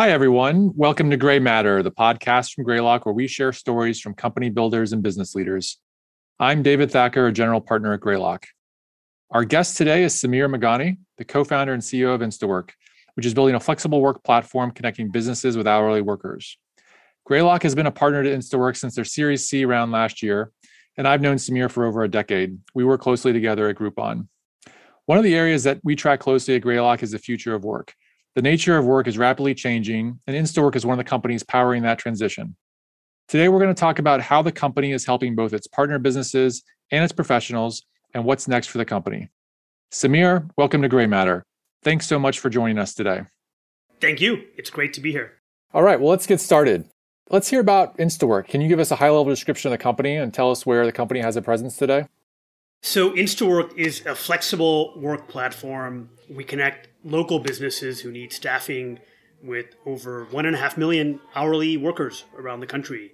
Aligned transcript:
Hi, 0.00 0.12
everyone. 0.12 0.72
Welcome 0.76 1.10
to 1.10 1.18
Greymatter, 1.18 1.84
the 1.84 1.90
podcast 1.90 2.54
from 2.54 2.64
Greylock, 2.64 3.04
where 3.04 3.12
we 3.12 3.26
share 3.26 3.52
stories 3.52 4.00
from 4.00 4.14
company 4.14 4.48
builders 4.48 4.94
and 4.94 5.02
business 5.02 5.34
leaders. 5.34 5.78
I'm 6.38 6.62
David 6.62 6.90
Thacker, 6.90 7.26
a 7.26 7.32
general 7.32 7.60
partner 7.60 7.92
at 7.92 8.00
Greylock. 8.00 8.46
Our 9.30 9.44
guest 9.44 9.76
today 9.76 10.02
is 10.02 10.14
Sumir 10.14 10.50
Meghani, 10.50 10.96
the 11.18 11.26
co 11.26 11.44
founder 11.44 11.74
and 11.74 11.82
CEO 11.82 12.14
of 12.14 12.22
Instawork, 12.22 12.70
which 13.12 13.26
is 13.26 13.34
building 13.34 13.56
a 13.56 13.60
flexible 13.60 14.00
work 14.00 14.24
platform 14.24 14.70
connecting 14.70 15.10
businesses 15.10 15.54
with 15.54 15.66
hourly 15.66 16.00
workers. 16.00 16.56
Greylock 17.26 17.62
has 17.62 17.74
been 17.74 17.84
a 17.84 17.92
partner 17.92 18.22
to 18.22 18.30
Instawork 18.34 18.78
since 18.78 18.94
their 18.94 19.04
Series 19.04 19.50
C 19.50 19.66
round 19.66 19.92
last 19.92 20.22
year, 20.22 20.50
and 20.96 21.06
I've 21.06 21.20
known 21.20 21.36
Sumir 21.36 21.70
for 21.70 21.84
over 21.84 22.04
a 22.04 22.08
decade. 22.08 22.56
We 22.74 22.84
work 22.84 23.02
closely 23.02 23.34
together 23.34 23.68
at 23.68 23.76
Groupon. 23.76 24.28
One 25.04 25.18
of 25.18 25.24
the 25.24 25.34
areas 25.34 25.64
that 25.64 25.80
we 25.84 25.94
track 25.94 26.20
closely 26.20 26.54
at 26.54 26.62
Greylock 26.62 27.02
is 27.02 27.10
the 27.10 27.18
future 27.18 27.54
of 27.54 27.64
work. 27.64 27.92
The 28.36 28.42
nature 28.42 28.78
of 28.78 28.86
work 28.86 29.08
is 29.08 29.18
rapidly 29.18 29.56
changing, 29.56 30.20
and 30.24 30.36
Instawork 30.36 30.76
is 30.76 30.86
one 30.86 30.96
of 30.96 31.04
the 31.04 31.08
companies 31.08 31.42
powering 31.42 31.82
that 31.82 31.98
transition. 31.98 32.54
Today, 33.26 33.48
we're 33.48 33.58
going 33.58 33.74
to 33.74 33.80
talk 33.80 33.98
about 33.98 34.20
how 34.20 34.40
the 34.40 34.52
company 34.52 34.92
is 34.92 35.04
helping 35.04 35.34
both 35.34 35.52
its 35.52 35.66
partner 35.66 35.98
businesses 35.98 36.62
and 36.92 37.02
its 37.02 37.12
professionals, 37.12 37.82
and 38.14 38.24
what's 38.24 38.46
next 38.46 38.68
for 38.68 38.78
the 38.78 38.84
company. 38.84 39.30
Sumir, 39.90 40.48
welcome 40.56 40.80
to 40.82 40.88
Greymatter. 40.88 41.42
Thanks 41.82 42.06
so 42.06 42.20
much 42.20 42.38
for 42.38 42.50
joining 42.50 42.78
us 42.78 42.94
today. 42.94 43.22
Thank 44.00 44.20
you. 44.20 44.44
It's 44.56 44.70
great 44.70 44.92
to 44.92 45.00
be 45.00 45.10
here. 45.10 45.32
All 45.74 45.82
right, 45.82 45.98
well, 45.98 46.10
let's 46.10 46.26
get 46.28 46.40
started. 46.40 46.88
Let's 47.30 47.48
hear 47.48 47.60
about 47.60 47.98
Instawork. 47.98 48.46
Can 48.46 48.60
you 48.60 48.68
give 48.68 48.78
us 48.78 48.92
a 48.92 48.96
high 48.96 49.10
level 49.10 49.24
description 49.24 49.72
of 49.72 49.76
the 49.76 49.82
company 49.82 50.14
and 50.14 50.32
tell 50.32 50.52
us 50.52 50.64
where 50.64 50.86
the 50.86 50.92
company 50.92 51.18
has 51.18 51.34
a 51.34 51.42
presence 51.42 51.76
today? 51.76 52.06
So, 52.82 53.10
Instawork 53.10 53.76
is 53.76 54.04
a 54.06 54.14
flexible 54.14 54.98
work 54.98 55.28
platform. 55.28 56.08
We 56.30 56.44
connect 56.44 56.88
local 57.04 57.38
businesses 57.38 58.00
who 58.00 58.10
need 58.10 58.32
staffing 58.32 59.00
with 59.42 59.66
over 59.84 60.24
one 60.30 60.46
and 60.46 60.56
a 60.56 60.58
half 60.58 60.78
million 60.78 61.20
hourly 61.34 61.76
workers 61.76 62.24
around 62.36 62.60
the 62.60 62.66
country. 62.66 63.12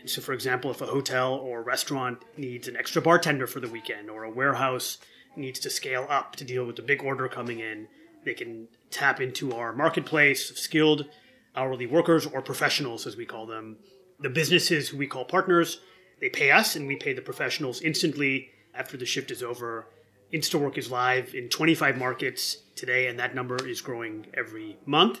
And 0.00 0.10
so, 0.10 0.20
for 0.20 0.32
example, 0.32 0.72
if 0.72 0.80
a 0.80 0.86
hotel 0.86 1.34
or 1.34 1.62
restaurant 1.62 2.18
needs 2.36 2.66
an 2.66 2.76
extra 2.76 3.00
bartender 3.00 3.46
for 3.46 3.60
the 3.60 3.68
weekend, 3.68 4.10
or 4.10 4.24
a 4.24 4.30
warehouse 4.30 4.98
needs 5.36 5.60
to 5.60 5.70
scale 5.70 6.06
up 6.08 6.34
to 6.36 6.44
deal 6.44 6.64
with 6.64 6.76
the 6.76 6.82
big 6.82 7.02
order 7.02 7.28
coming 7.28 7.60
in, 7.60 7.86
they 8.24 8.34
can 8.34 8.66
tap 8.90 9.20
into 9.20 9.54
our 9.54 9.72
marketplace 9.72 10.50
of 10.50 10.58
skilled 10.58 11.06
hourly 11.54 11.86
workers 11.86 12.26
or 12.26 12.42
professionals, 12.42 13.06
as 13.06 13.16
we 13.16 13.24
call 13.24 13.46
them. 13.46 13.76
The 14.18 14.30
businesses 14.30 14.88
who 14.88 14.96
we 14.96 15.06
call 15.06 15.24
partners, 15.24 15.78
they 16.20 16.28
pay 16.28 16.50
us, 16.50 16.74
and 16.74 16.88
we 16.88 16.96
pay 16.96 17.12
the 17.12 17.22
professionals 17.22 17.80
instantly 17.80 18.50
after 18.76 18.96
the 18.96 19.06
shift 19.06 19.30
is 19.30 19.42
over. 19.42 19.86
Instawork 20.32 20.76
is 20.76 20.90
live 20.90 21.34
in 21.34 21.48
25 21.48 21.98
markets 21.98 22.58
today, 22.74 23.06
and 23.06 23.18
that 23.18 23.34
number 23.34 23.66
is 23.66 23.80
growing 23.80 24.26
every 24.34 24.76
month. 24.84 25.20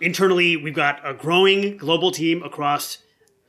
Internally, 0.00 0.56
we've 0.56 0.74
got 0.74 1.00
a 1.04 1.14
growing 1.14 1.76
global 1.76 2.10
team 2.10 2.42
across 2.42 2.98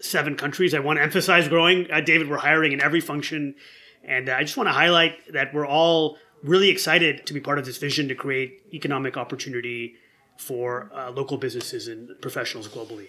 seven 0.02 0.36
countries. 0.36 0.73
I 0.73 0.80
want 0.80 0.97
to 0.97 1.03
emphasize 1.03 1.47
growing. 1.47 1.92
Uh, 1.92 2.02
David, 2.02 2.30
we're 2.30 2.38
hiring 2.38 2.72
in 2.72 2.81
every 2.81 3.02
function. 3.02 3.56
And 4.03 4.30
uh, 4.30 4.36
I 4.36 4.42
just 4.42 4.58
want 4.58 4.67
to 4.67 4.73
highlight 4.73 5.34
that 5.34 5.53
we're 5.53 5.67
all 5.67 6.17
really 6.44 6.70
excited 6.70 7.25
to 7.25 7.34
be 7.34 7.40
part 7.40 7.59
of 7.59 7.66
this 7.66 7.78
vision 7.78 8.08
to 8.08 8.16
create 8.16 8.62
economic 8.73 9.17
opportunity 9.17 9.95
for 10.38 10.90
uh, 10.95 11.12
local 11.12 11.38
businesses 11.38 11.88
and 11.88 12.09
professionals 12.22 12.67
globally. 12.67 13.08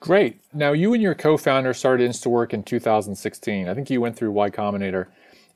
Great. 0.00 0.40
Now, 0.52 0.72
you 0.72 0.94
and 0.94 1.02
your 1.02 1.14
co 1.14 1.36
founder 1.36 1.74
started 1.74 2.08
Instawork 2.08 2.52
in 2.52 2.62
2016. 2.62 3.68
I 3.68 3.74
think 3.74 3.90
you 3.90 4.00
went 4.00 4.16
through 4.16 4.30
Y 4.30 4.50
Combinator. 4.50 5.06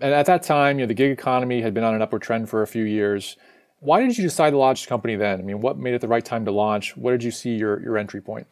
And 0.01 0.13
at 0.13 0.27
that 0.27 0.43
time, 0.43 0.79
you 0.79 0.85
know, 0.85 0.89
the 0.89 0.95
gig 0.95 1.13
economy 1.13 1.63
had 1.63 1.75
been 1.75 1.85
on 1.85 1.95
an 1.95 2.03
upward 2.03 2.23
trend 2.23 2.49
for 2.49 2.63
a 2.63 2.67
few 2.67 2.85
years. 2.85 3.37
Why 3.79 4.01
did 4.01 4.19
you 4.19 4.25
decide 4.25 4.51
to 4.51 4.59
launch 4.59 4.83
the 4.83 4.89
company 4.89 5.15
then? 5.15 5.39
I 5.39 5.43
mean, 5.43 5.61
what 5.61 5.79
made 5.79 5.95
it 5.95 6.01
the 6.01 6.09
right 6.09 6.25
time 6.25 6.45
to 6.45 6.51
launch? 6.51 6.97
What 6.97 7.13
did 7.13 7.23
you 7.23 7.31
see 7.31 7.55
your, 7.55 7.81
your 7.81 7.97
entry 7.97 8.21
point? 8.21 8.49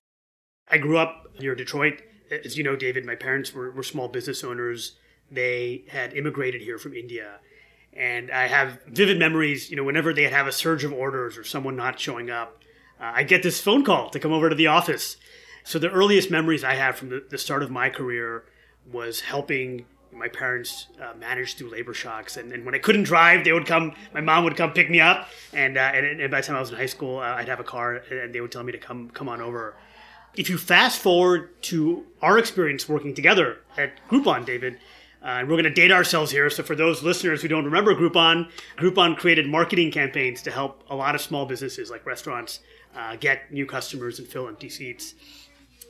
I 0.68 0.78
grew 0.78 0.98
up 0.98 1.26
near 1.40 1.56
Detroit. 1.56 2.02
As 2.44 2.56
you 2.56 2.62
know, 2.62 2.76
David, 2.76 3.04
my 3.04 3.16
parents 3.16 3.52
were, 3.52 3.72
were 3.72 3.82
small 3.82 4.06
business 4.06 4.44
owners. 4.44 4.96
They 5.28 5.84
had 5.88 6.14
immigrated 6.14 6.62
here 6.62 6.78
from 6.78 6.94
India. 6.94 7.40
And 7.92 8.30
I 8.30 8.46
have 8.46 8.78
vivid 8.86 9.18
memories, 9.18 9.70
you 9.70 9.76
know, 9.76 9.82
whenever 9.82 10.12
they'd 10.12 10.32
have 10.32 10.46
a 10.46 10.52
surge 10.52 10.84
of 10.84 10.92
orders 10.92 11.36
or 11.36 11.42
someone 11.42 11.74
not 11.74 11.98
showing 11.98 12.30
up, 12.30 12.62
uh, 13.00 13.12
I 13.14 13.24
get 13.24 13.42
this 13.42 13.60
phone 13.60 13.84
call 13.84 14.10
to 14.10 14.20
come 14.20 14.32
over 14.32 14.48
to 14.48 14.54
the 14.54 14.68
office. 14.68 15.16
So 15.64 15.78
the 15.78 15.90
earliest 15.90 16.30
memories 16.30 16.64
I 16.64 16.74
have 16.74 16.96
from 16.96 17.10
the, 17.10 17.24
the 17.28 17.38
start 17.38 17.62
of 17.62 17.70
my 17.70 17.90
career 17.90 18.44
was 18.90 19.20
helping 19.20 19.86
my 20.12 20.28
parents 20.28 20.88
uh, 21.00 21.12
through 21.56 21.70
labor 21.70 21.94
shocks, 21.94 22.36
and, 22.36 22.52
and, 22.52 22.64
when 22.64 22.74
I 22.74 22.78
couldn't 22.78 23.04
drive, 23.04 23.44
they 23.44 23.52
would 23.52 23.66
come. 23.66 23.94
My 24.12 24.20
mom 24.20 24.44
would 24.44 24.56
come 24.56 24.72
pick 24.72 24.90
me 24.90 25.00
up, 25.00 25.28
and 25.52 25.76
uh, 25.76 25.92
and, 25.94 26.20
and, 26.20 26.30
by 26.30 26.40
the 26.40 26.46
time 26.46 26.56
I 26.56 26.60
was 26.60 26.70
in 26.70 26.76
high 26.76 26.86
school, 26.86 27.18
uh, 27.18 27.36
I'd 27.36 27.48
have 27.48 27.60
a 27.60 27.64
car, 27.64 27.96
and 28.10 28.34
they 28.34 28.40
would 28.40 28.50
tell 28.50 28.64
me 28.64 28.72
to 28.72 28.78
come 28.78 29.10
come 29.10 29.28
on 29.28 29.40
over. 29.40 29.76
If 30.34 30.48
you 30.48 30.58
fast 30.58 31.00
forward 31.00 31.62
to 31.64 32.04
our 32.22 32.38
experience 32.38 32.88
working 32.88 33.14
together 33.14 33.58
at 33.76 33.92
Groupon, 34.08 34.44
David, 34.44 34.78
uh, 35.22 35.40
and 35.40 35.48
we're 35.48 35.54
going 35.54 35.64
to 35.64 35.70
date 35.70 35.90
ourselves 35.90 36.30
here. 36.30 36.48
So 36.50 36.62
for 36.62 36.74
those 36.74 37.02
listeners 37.02 37.42
who 37.42 37.48
don't 37.48 37.64
remember 37.64 37.94
Groupon, 37.94 38.48
Groupon 38.78 39.16
created 39.16 39.46
marketing 39.48 39.90
campaigns 39.90 40.40
to 40.42 40.50
help 40.50 40.84
a 40.88 40.94
lot 40.94 41.14
of 41.14 41.20
small 41.20 41.46
businesses 41.46 41.90
like 41.90 42.06
restaurants 42.06 42.60
uh, 42.96 43.16
get 43.16 43.52
new 43.52 43.66
customers 43.66 44.18
and 44.18 44.26
fill 44.26 44.48
empty 44.48 44.68
seats. 44.68 45.14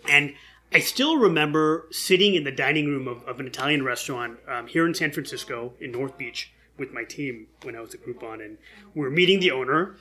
And 0.08 0.34
I 0.72 0.78
still 0.80 1.16
remember 1.16 1.86
sitting 1.90 2.34
in 2.34 2.44
the 2.44 2.52
dining 2.52 2.86
room 2.86 3.08
of, 3.08 3.24
of 3.24 3.40
an 3.40 3.46
Italian 3.46 3.84
restaurant 3.84 4.38
um, 4.46 4.66
here 4.68 4.86
in 4.86 4.94
San 4.94 5.10
Francisco 5.10 5.72
in 5.80 5.90
North 5.90 6.16
Beach 6.16 6.52
with 6.78 6.92
my 6.92 7.04
team 7.04 7.48
when 7.62 7.76
I 7.76 7.80
was 7.80 7.92
at 7.94 8.04
Groupon, 8.04 8.44
and 8.44 8.56
we 8.94 9.02
were 9.02 9.10
meeting 9.10 9.40
the 9.40 9.50
owner, 9.50 9.96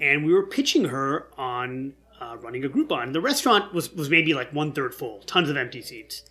and 0.00 0.24
we 0.24 0.32
were 0.32 0.46
pitching 0.46 0.86
her 0.86 1.26
on 1.38 1.94
uh, 2.20 2.36
running 2.40 2.64
a 2.64 2.68
Groupon. 2.68 3.12
The 3.12 3.20
restaurant 3.20 3.72
was 3.74 3.92
was 3.92 4.10
maybe 4.10 4.34
like 4.34 4.52
one 4.52 4.72
third 4.72 4.94
full, 4.94 5.20
tons 5.20 5.50
of 5.50 5.56
empty 5.56 5.82
seats. 5.82 6.22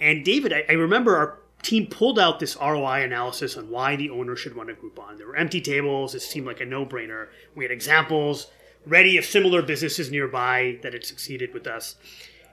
And 0.00 0.24
David, 0.24 0.52
I, 0.52 0.64
I 0.68 0.72
remember 0.72 1.16
our 1.16 1.38
team 1.62 1.86
pulled 1.86 2.18
out 2.18 2.40
this 2.40 2.56
ROI 2.56 3.04
analysis 3.04 3.56
on 3.56 3.70
why 3.70 3.96
the 3.96 4.10
owner 4.10 4.34
should 4.34 4.56
run 4.56 4.70
a 4.70 4.74
Groupon. 4.74 5.18
There 5.18 5.26
were 5.26 5.36
empty 5.36 5.60
tables. 5.60 6.14
It 6.14 6.22
seemed 6.22 6.46
like 6.46 6.60
a 6.60 6.64
no 6.64 6.84
brainer. 6.84 7.28
We 7.54 7.64
had 7.64 7.70
examples 7.70 8.48
ready 8.86 9.16
of 9.16 9.24
similar 9.24 9.62
businesses 9.62 10.10
nearby 10.10 10.78
that 10.82 10.92
had 10.92 11.04
succeeded 11.04 11.52
with 11.52 11.66
us. 11.66 11.96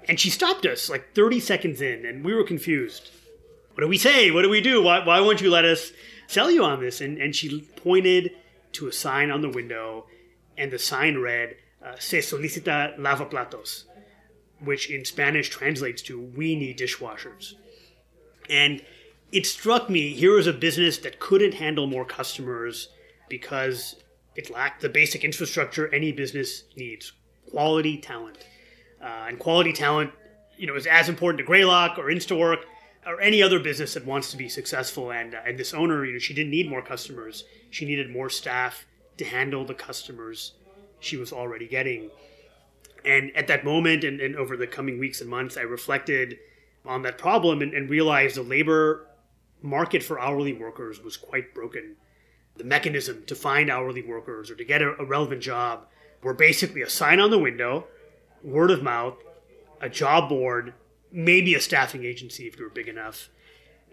And 0.08 0.20
she 0.20 0.30
stopped 0.30 0.66
us 0.66 0.90
like 0.90 1.14
30 1.14 1.40
seconds 1.40 1.82
in, 1.82 2.06
and 2.06 2.24
we 2.24 2.34
were 2.34 2.44
confused. 2.44 3.12
What 3.74 3.82
do 3.82 3.88
we 3.88 3.98
say? 3.98 4.32
What 4.32 4.42
do 4.42 4.50
we 4.50 4.62
do? 4.62 4.82
Why, 4.82 5.06
why 5.06 5.20
won't 5.20 5.42
you 5.42 5.50
let 5.50 5.66
us 5.66 5.92
sell 6.28 6.50
you 6.50 6.64
on 6.64 6.80
this? 6.80 7.02
And, 7.02 7.18
and 7.18 7.36
she 7.36 7.62
pointed 7.76 8.32
to 8.74 8.88
a 8.88 8.94
sign 8.94 9.32
on 9.32 9.42
the 9.42 9.50
window, 9.50 10.06
and 10.58 10.72
the 10.72 10.80
sign 10.80 11.18
read, 11.18 11.58
uh, 11.86 11.96
Se 12.00 12.20
solicita 12.20 12.98
lavaplatos, 12.98 13.84
which 14.60 14.90
in 14.90 15.06
Spanish 15.06 15.50
translates 15.50 16.02
to 16.04 16.20
We 16.20 16.56
need 16.56 16.80
dishwashers. 16.80 17.54
And 18.50 18.82
it 19.32 19.46
struck 19.46 19.90
me 19.90 20.14
here 20.14 20.36
was 20.36 20.48
a 20.48 20.54
business 20.54 20.98
that 21.00 21.20
couldn't 21.20 21.56
handle 21.56 21.88
more 21.88 22.06
customers 22.06 22.90
because 23.30 23.96
it 24.38 24.50
lacked 24.50 24.82
the 24.82 24.90
basic 24.90 25.26
infrastructure 25.26 25.94
any 25.94 26.12
business 26.12 26.64
needs 26.78 27.12
quality 27.50 27.98
talent. 27.98 28.38
Uh, 29.02 29.26
and 29.28 29.40
quality 29.40 29.74
talent, 29.74 30.12
you 30.58 30.68
know, 30.68 30.76
is 30.76 30.88
as 30.88 31.10
important 31.10 31.40
to 31.40 31.44
Greylock 31.44 31.98
or 31.98 32.06
Instawork 32.06 32.60
or 33.06 33.20
any 33.22 33.42
other 33.42 33.60
business 33.60 33.94
that 33.94 34.06
wants 34.06 34.32
to 34.32 34.38
be 34.38 34.50
successful. 34.50 35.12
And 35.12 35.36
uh, 35.36 35.40
and 35.46 35.58
this 35.58 35.74
owner, 35.74 36.06
you 36.06 36.14
know, 36.14 36.20
she 36.20 36.34
didn't 36.34 36.52
need 36.52 36.70
more 36.70 36.82
customers. 36.82 37.44
She 37.70 37.86
needed 37.86 38.10
more 38.10 38.30
staff 38.30 38.86
to 39.18 39.26
handle 39.26 39.66
the 39.66 39.74
customers 39.74 40.54
she 41.00 41.18
was 41.18 41.34
already 41.34 41.68
getting. 41.68 42.10
And 43.06 43.36
at 43.36 43.48
that 43.48 43.64
moment, 43.64 44.04
and, 44.04 44.20
and 44.20 44.36
over 44.36 44.58
the 44.58 44.68
coming 44.68 45.00
weeks 45.00 45.22
and 45.22 45.30
months, 45.30 45.58
I 45.58 45.62
reflected 45.62 46.38
on 46.86 47.04
that 47.04 47.18
problem 47.18 47.62
and, 47.62 47.74
and 47.74 47.90
realized 47.90 48.36
the 48.36 48.42
labor 48.42 49.08
market 49.62 50.04
for 50.04 50.20
hourly 50.20 50.54
workers 50.54 51.02
was 51.02 51.18
quite 51.18 51.54
broken. 51.54 51.96
The 52.58 52.64
mechanism 52.64 53.24
to 53.28 53.36
find 53.36 53.70
hourly 53.70 54.02
workers 54.02 54.50
or 54.50 54.56
to 54.56 54.66
get 54.66 54.82
a, 54.82 55.00
a 55.00 55.06
relevant 55.06 55.42
job 55.42 55.88
were 56.24 56.34
basically 56.34 56.82
a 56.82 56.90
sign 56.90 57.20
on 57.20 57.30
the 57.30 57.40
window 57.40 57.88
word 58.44 58.72
of 58.72 58.84
mouth, 58.84 59.16
a 59.82 59.90
job 59.90 60.30
board, 60.30 60.74
maybe 61.12 61.54
a 61.56 61.60
staffing 61.60 62.04
agency 62.04 62.48
if 62.48 62.58
you 62.58 62.64
were 62.64 62.70
big 62.70 62.88
enough. 62.88 63.30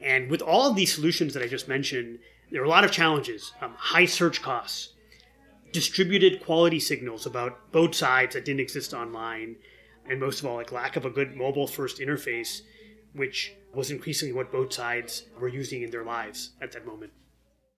And 0.00 0.30
with 0.30 0.42
all 0.42 0.70
of 0.70 0.76
these 0.76 0.94
solutions 0.94 1.34
that 1.34 1.42
I 1.42 1.46
just 1.46 1.68
mentioned, 1.68 2.18
there 2.50 2.62
are 2.62 2.66
a 2.66 2.68
lot 2.68 2.84
of 2.84 2.92
challenges 2.92 3.52
um, 3.60 3.74
high 3.76 4.04
search 4.06 4.42
costs, 4.42 4.92
distributed 5.72 6.42
quality 6.42 6.78
signals 6.78 7.26
about 7.26 7.72
both 7.72 7.94
sides 7.94 8.34
that 8.34 8.44
didn't 8.44 8.60
exist 8.60 8.94
online, 8.94 9.56
and 10.08 10.20
most 10.20 10.40
of 10.40 10.46
all, 10.46 10.56
like 10.56 10.72
lack 10.72 10.96
of 10.96 11.04
a 11.04 11.10
good 11.10 11.36
mobile 11.36 11.66
first 11.66 11.98
interface, 11.98 12.60
which 13.12 13.54
was 13.72 13.90
increasingly 13.90 14.34
what 14.34 14.52
both 14.52 14.72
sides 14.72 15.24
were 15.40 15.48
using 15.48 15.82
in 15.82 15.90
their 15.90 16.04
lives 16.04 16.50
at 16.60 16.72
that 16.72 16.86
moment. 16.86 17.12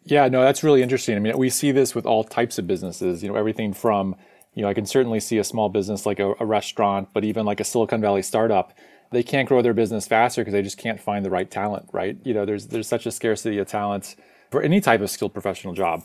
Yeah, 0.07 0.29
no, 0.29 0.43
that's 0.43 0.63
really 0.63 0.83
interesting. 0.83 1.17
I 1.17 1.19
mean, 1.19 1.37
we 1.37 1.51
see 1.51 1.73
this 1.73 1.95
with 1.95 2.07
all 2.07 2.25
types 2.25 2.59
of 2.59 2.67
businesses, 2.67 3.23
you 3.23 3.29
know, 3.29 3.37
everything 3.37 3.73
from 3.73 4.17
you 4.57 4.63
know, 4.63 4.69
I 4.69 4.75
can 4.75 4.87
certainly 4.87 5.21
see 5.21 5.37
a 5.37 5.45
small 5.45 5.69
business 5.69 6.07
like 6.07 6.19
a, 6.19 6.35
a 6.41 6.47
restaurant, 6.47 7.11
but 7.13 7.25
even 7.25 7.45
like 7.45 7.61
a 7.61 7.65
Silicon 7.65 8.01
Valley 8.01 8.23
startup, 8.23 8.73
they 9.13 9.23
can't 9.23 9.47
grow 9.47 9.61
their 9.61 9.75
business 9.75 10.09
faster 10.09 10.41
because 10.41 10.53
they 10.53 10.63
just 10.63 10.79
can't 10.79 10.99
find 10.99 11.25
the 11.25 11.31
right 11.31 11.51
talent, 11.51 11.91
right? 11.93 12.19
You 12.25 12.33
know, 12.33 12.47
there's 12.47 12.69
there's 12.69 12.89
such 12.89 13.07
a 13.07 13.13
scarcity 13.13 13.59
of 13.59 13.69
talent 13.69 14.17
for 14.51 14.63
any 14.63 14.81
type 14.81 15.03
of 15.03 15.11
skilled 15.11 15.35
professional 15.35 15.75
job. 15.75 16.05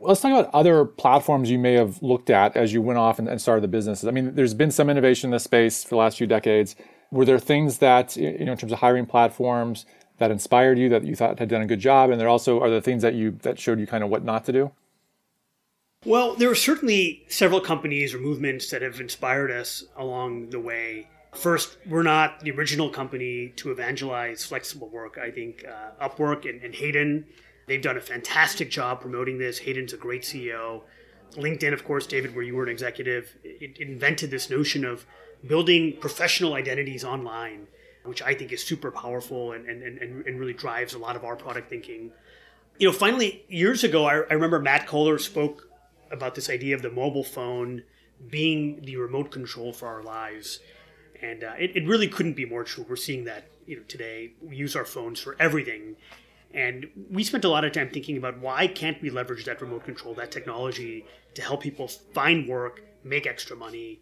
Let's 0.00 0.22
talk 0.22 0.32
about 0.32 0.52
other 0.54 0.86
platforms 0.86 1.50
you 1.50 1.58
may 1.58 1.74
have 1.74 2.02
looked 2.02 2.30
at 2.30 2.56
as 2.56 2.72
you 2.72 2.80
went 2.80 2.98
off 2.98 3.18
and, 3.18 3.28
and 3.28 3.40
started 3.40 3.62
the 3.62 3.68
businesses. 3.68 4.08
I 4.08 4.10
mean, 4.12 4.34
there's 4.34 4.54
been 4.54 4.70
some 4.70 4.88
innovation 4.88 5.28
in 5.28 5.32
this 5.32 5.44
space 5.44 5.84
for 5.84 5.90
the 5.90 5.96
last 5.96 6.18
few 6.18 6.26
decades. 6.26 6.74
Were 7.10 7.24
there 7.24 7.38
things 7.38 7.78
that, 7.78 8.16
you 8.16 8.44
know, 8.44 8.52
in 8.52 8.58
terms 8.58 8.72
of 8.72 8.80
hiring 8.80 9.06
platforms, 9.06 9.86
that 10.18 10.30
inspired 10.30 10.78
you 10.78 10.88
that 10.90 11.04
you 11.04 11.16
thought 11.16 11.38
had 11.38 11.48
done 11.48 11.62
a 11.62 11.66
good 11.66 11.80
job, 11.80 12.10
and 12.10 12.20
there 12.20 12.28
also 12.28 12.60
are 12.60 12.70
the 12.70 12.80
things 12.80 13.02
that 13.02 13.14
you 13.14 13.32
that 13.42 13.58
showed 13.58 13.80
you 13.80 13.86
kind 13.86 14.04
of 14.04 14.10
what 14.10 14.24
not 14.24 14.44
to 14.44 14.52
do? 14.52 14.70
Well, 16.04 16.34
there 16.34 16.50
are 16.50 16.54
certainly 16.54 17.24
several 17.28 17.60
companies 17.60 18.12
or 18.12 18.18
movements 18.18 18.70
that 18.70 18.82
have 18.82 19.00
inspired 19.00 19.50
us 19.50 19.84
along 19.96 20.50
the 20.50 20.60
way. 20.60 21.08
First, 21.32 21.78
we're 21.88 22.02
not 22.02 22.40
the 22.40 22.50
original 22.50 22.90
company 22.90 23.52
to 23.56 23.70
evangelize 23.70 24.44
flexible 24.44 24.88
work. 24.90 25.18
I 25.18 25.30
think 25.30 25.64
uh, 25.66 26.08
Upwork 26.08 26.48
and, 26.48 26.62
and 26.62 26.74
Hayden, 26.74 27.26
they've 27.66 27.82
done 27.82 27.96
a 27.96 28.02
fantastic 28.02 28.70
job 28.70 29.00
promoting 29.00 29.38
this. 29.38 29.58
Hayden's 29.58 29.94
a 29.94 29.96
great 29.96 30.22
CEO. 30.22 30.82
LinkedIn, 31.32 31.72
of 31.72 31.84
course, 31.84 32.06
David, 32.06 32.36
where 32.36 32.44
you 32.44 32.54
were 32.54 32.64
an 32.64 32.68
executive, 32.68 33.36
it 33.42 33.78
invented 33.78 34.30
this 34.30 34.50
notion 34.50 34.84
of 34.84 35.06
building 35.46 35.96
professional 36.00 36.54
identities 36.54 37.02
online 37.02 37.66
which 38.04 38.22
I 38.22 38.34
think 38.34 38.52
is 38.52 38.62
super 38.62 38.90
powerful 38.90 39.52
and, 39.52 39.66
and, 39.66 39.82
and, 39.82 40.26
and 40.26 40.40
really 40.40 40.52
drives 40.52 40.94
a 40.94 40.98
lot 40.98 41.16
of 41.16 41.24
our 41.24 41.36
product 41.36 41.68
thinking. 41.68 42.12
You 42.78 42.88
know, 42.88 42.92
finally, 42.92 43.44
years 43.48 43.84
ago, 43.84 44.04
I, 44.06 44.14
I 44.30 44.34
remember 44.34 44.60
Matt 44.60 44.86
Cohler 44.86 45.20
spoke 45.20 45.68
about 46.10 46.34
this 46.34 46.50
idea 46.50 46.74
of 46.74 46.82
the 46.82 46.90
mobile 46.90 47.24
phone 47.24 47.82
being 48.28 48.80
the 48.82 48.96
remote 48.96 49.30
control 49.30 49.72
for 49.72 49.88
our 49.88 50.02
lives. 50.02 50.60
And 51.20 51.44
uh, 51.44 51.54
it, 51.58 51.76
it 51.76 51.86
really 51.86 52.08
couldn't 52.08 52.34
be 52.34 52.44
more 52.44 52.64
true. 52.64 52.84
We're 52.88 52.96
seeing 52.96 53.24
that 53.24 53.48
you 53.66 53.76
know 53.76 53.82
today. 53.88 54.32
We 54.42 54.56
use 54.56 54.76
our 54.76 54.84
phones 54.84 55.20
for 55.20 55.36
everything. 55.38 55.96
And 56.52 56.86
we 57.10 57.24
spent 57.24 57.44
a 57.44 57.48
lot 57.48 57.64
of 57.64 57.72
time 57.72 57.90
thinking 57.90 58.16
about 58.16 58.38
why 58.38 58.68
can't 58.68 59.00
we 59.02 59.10
leverage 59.10 59.44
that 59.46 59.60
remote 59.60 59.84
control, 59.84 60.14
that 60.14 60.30
technology, 60.30 61.04
to 61.34 61.42
help 61.42 61.62
people 61.62 61.88
find 61.88 62.48
work, 62.48 62.82
make 63.02 63.26
extra 63.26 63.56
money, 63.56 64.00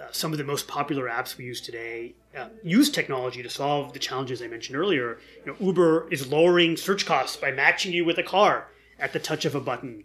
uh, 0.00 0.06
some 0.12 0.32
of 0.32 0.38
the 0.38 0.44
most 0.44 0.66
popular 0.66 1.08
apps 1.08 1.36
we 1.36 1.44
use 1.44 1.60
today 1.60 2.14
uh, 2.36 2.48
use 2.62 2.90
technology 2.90 3.42
to 3.42 3.50
solve 3.50 3.92
the 3.92 3.98
challenges 3.98 4.40
I 4.40 4.46
mentioned 4.46 4.76
earlier. 4.76 5.18
You 5.44 5.52
know, 5.52 5.66
Uber 5.66 6.08
is 6.10 6.28
lowering 6.28 6.76
search 6.76 7.04
costs 7.04 7.36
by 7.36 7.50
matching 7.50 7.92
you 7.92 8.04
with 8.04 8.18
a 8.18 8.22
car 8.22 8.68
at 8.98 9.12
the 9.12 9.18
touch 9.18 9.44
of 9.44 9.54
a 9.54 9.60
button. 9.60 10.04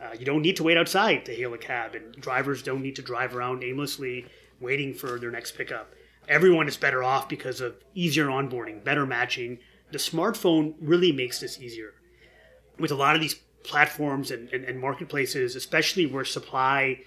Uh, 0.00 0.14
you 0.18 0.24
don't 0.24 0.42
need 0.42 0.56
to 0.56 0.62
wait 0.62 0.76
outside 0.76 1.24
to 1.24 1.34
hail 1.34 1.54
a 1.54 1.58
cab, 1.58 1.94
and 1.94 2.14
drivers 2.16 2.62
don't 2.62 2.82
need 2.82 2.96
to 2.96 3.02
drive 3.02 3.34
around 3.34 3.64
aimlessly 3.64 4.26
waiting 4.60 4.94
for 4.94 5.18
their 5.18 5.30
next 5.30 5.52
pickup. 5.52 5.92
Everyone 6.28 6.68
is 6.68 6.76
better 6.76 7.02
off 7.02 7.28
because 7.28 7.60
of 7.60 7.74
easier 7.94 8.26
onboarding, 8.26 8.84
better 8.84 9.06
matching. 9.06 9.58
The 9.90 9.98
smartphone 9.98 10.74
really 10.80 11.10
makes 11.10 11.40
this 11.40 11.60
easier. 11.60 11.94
With 12.78 12.92
a 12.92 12.94
lot 12.96 13.16
of 13.16 13.20
these 13.20 13.34
platforms 13.64 14.30
and, 14.30 14.48
and, 14.50 14.64
and 14.64 14.80
marketplaces, 14.80 15.56
especially 15.56 16.06
where 16.06 16.24
supply 16.24 17.00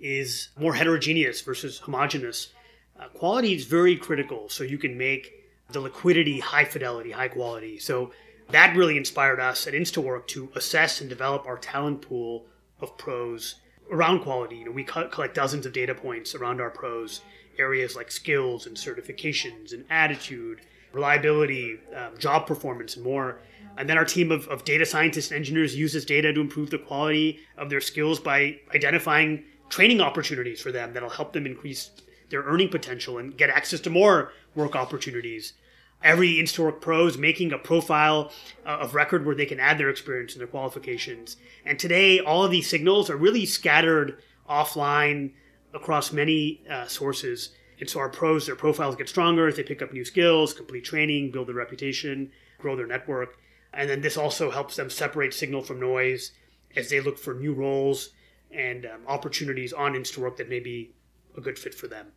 is 0.00 0.48
more 0.58 0.74
heterogeneous 0.74 1.40
versus 1.40 1.78
homogeneous. 1.78 2.52
Uh, 2.98 3.08
quality 3.08 3.54
is 3.54 3.64
very 3.64 3.96
critical, 3.96 4.48
so 4.48 4.64
you 4.64 4.78
can 4.78 4.96
make 4.96 5.32
the 5.70 5.80
liquidity 5.80 6.40
high 6.40 6.64
fidelity, 6.64 7.10
high 7.10 7.28
quality. 7.28 7.78
So 7.78 8.12
that 8.50 8.76
really 8.76 8.96
inspired 8.96 9.40
us 9.40 9.66
at 9.66 9.74
Instawork 9.74 10.26
to 10.28 10.50
assess 10.54 11.00
and 11.00 11.08
develop 11.08 11.46
our 11.46 11.58
talent 11.58 12.02
pool 12.02 12.46
of 12.80 12.96
pros 12.98 13.56
around 13.90 14.20
quality. 14.20 14.56
You 14.56 14.66
know, 14.66 14.70
we 14.72 14.84
collect 14.84 15.34
dozens 15.34 15.66
of 15.66 15.72
data 15.72 15.94
points 15.94 16.34
around 16.34 16.60
our 16.60 16.70
pros, 16.70 17.20
areas 17.58 17.96
like 17.96 18.10
skills 18.10 18.66
and 18.66 18.76
certifications 18.76 19.72
and 19.72 19.84
attitude, 19.90 20.60
reliability, 20.92 21.78
um, 21.94 22.16
job 22.18 22.46
performance, 22.46 22.96
and 22.96 23.04
more. 23.04 23.40
And 23.76 23.88
then 23.88 23.98
our 23.98 24.04
team 24.04 24.30
of, 24.32 24.46
of 24.48 24.64
data 24.64 24.84
scientists 24.84 25.30
and 25.30 25.36
engineers 25.36 25.76
uses 25.76 26.04
data 26.04 26.32
to 26.32 26.40
improve 26.40 26.70
the 26.70 26.78
quality 26.78 27.40
of 27.56 27.70
their 27.70 27.80
skills 27.80 28.18
by 28.18 28.58
identifying 28.74 29.44
training 29.70 30.00
opportunities 30.00 30.60
for 30.60 30.70
them 30.70 30.92
that'll 30.92 31.08
help 31.08 31.32
them 31.32 31.46
increase 31.46 31.90
their 32.28 32.42
earning 32.42 32.68
potential 32.68 33.18
and 33.18 33.36
get 33.36 33.48
access 33.48 33.80
to 33.80 33.90
more 33.90 34.32
work 34.54 34.76
opportunities. 34.76 35.54
Every 36.02 36.34
Instawork 36.34 36.80
Pro 36.80 37.06
is 37.06 37.18
making 37.18 37.52
a 37.52 37.58
profile 37.58 38.32
uh, 38.64 38.78
of 38.80 38.94
record 38.94 39.26
where 39.26 39.34
they 39.34 39.46
can 39.46 39.60
add 39.60 39.78
their 39.78 39.90
experience 39.90 40.32
and 40.32 40.40
their 40.40 40.48
qualifications. 40.48 41.36
And 41.64 41.78
today, 41.78 42.20
all 42.20 42.44
of 42.44 42.50
these 42.50 42.68
signals 42.68 43.10
are 43.10 43.16
really 43.16 43.46
scattered 43.46 44.22
offline 44.48 45.32
across 45.74 46.12
many 46.12 46.62
uh, 46.70 46.86
sources. 46.86 47.50
And 47.78 47.88
so 47.88 48.00
our 48.00 48.08
pros, 48.08 48.46
their 48.46 48.56
profiles 48.56 48.96
get 48.96 49.08
stronger 49.08 49.46
as 49.46 49.56
they 49.56 49.62
pick 49.62 49.82
up 49.82 49.92
new 49.92 50.04
skills, 50.04 50.54
complete 50.54 50.84
training, 50.84 51.32
build 51.32 51.48
their 51.48 51.54
reputation, 51.54 52.30
grow 52.58 52.76
their 52.76 52.86
network. 52.86 53.38
And 53.72 53.88
then 53.88 54.00
this 54.00 54.16
also 54.16 54.50
helps 54.50 54.76
them 54.76 54.90
separate 54.90 55.34
signal 55.34 55.62
from 55.62 55.80
noise 55.80 56.32
as 56.76 56.88
they 56.88 57.00
look 57.00 57.18
for 57.18 57.34
new 57.34 57.52
roles 57.52 58.10
and 58.52 58.86
um, 58.86 59.02
opportunities 59.06 59.72
on 59.72 59.94
Instawork 59.94 60.36
that 60.36 60.48
may 60.48 60.60
be 60.60 60.94
a 61.36 61.40
good 61.40 61.58
fit 61.58 61.74
for 61.74 61.86
them. 61.86 62.12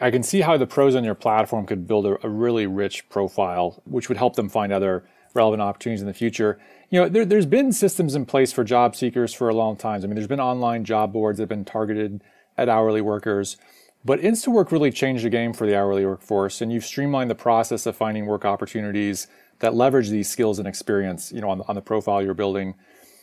I 0.00 0.10
can 0.10 0.22
see 0.22 0.40
how 0.42 0.56
the 0.56 0.66
pros 0.66 0.94
on 0.94 1.04
your 1.04 1.14
platform 1.14 1.66
could 1.66 1.86
build 1.86 2.06
a, 2.06 2.24
a 2.24 2.28
really 2.28 2.66
rich 2.66 3.08
profile, 3.08 3.82
which 3.84 4.08
would 4.08 4.18
help 4.18 4.36
them 4.36 4.48
find 4.48 4.72
other 4.72 5.04
relevant 5.34 5.60
opportunities 5.60 6.00
in 6.00 6.06
the 6.06 6.14
future. 6.14 6.58
You 6.90 7.00
know, 7.00 7.08
there, 7.08 7.36
has 7.36 7.46
been 7.46 7.72
systems 7.72 8.14
in 8.14 8.24
place 8.24 8.52
for 8.52 8.64
job 8.64 8.96
seekers 8.96 9.34
for 9.34 9.48
a 9.48 9.54
long 9.54 9.76
time. 9.76 10.02
I 10.02 10.06
mean, 10.06 10.14
there's 10.14 10.26
been 10.26 10.40
online 10.40 10.84
job 10.84 11.12
boards 11.12 11.38
that 11.38 11.42
have 11.42 11.48
been 11.48 11.64
targeted 11.64 12.22
at 12.56 12.68
hourly 12.68 13.00
workers. 13.00 13.56
But 14.04 14.20
Instawork 14.20 14.70
really 14.70 14.92
changed 14.92 15.24
the 15.24 15.30
game 15.30 15.52
for 15.52 15.66
the 15.66 15.76
hourly 15.76 16.06
workforce, 16.06 16.60
and 16.60 16.72
you've 16.72 16.84
streamlined 16.84 17.30
the 17.30 17.34
process 17.34 17.84
of 17.84 17.96
finding 17.96 18.26
work 18.26 18.44
opportunities 18.44 19.26
that 19.58 19.74
leverage 19.74 20.08
these 20.08 20.30
skills 20.30 20.58
and 20.58 20.68
experience, 20.68 21.32
you 21.32 21.40
know, 21.40 21.50
on, 21.50 21.62
on 21.66 21.74
the 21.74 21.82
profile 21.82 22.22
you're 22.22 22.32
building. 22.32 22.74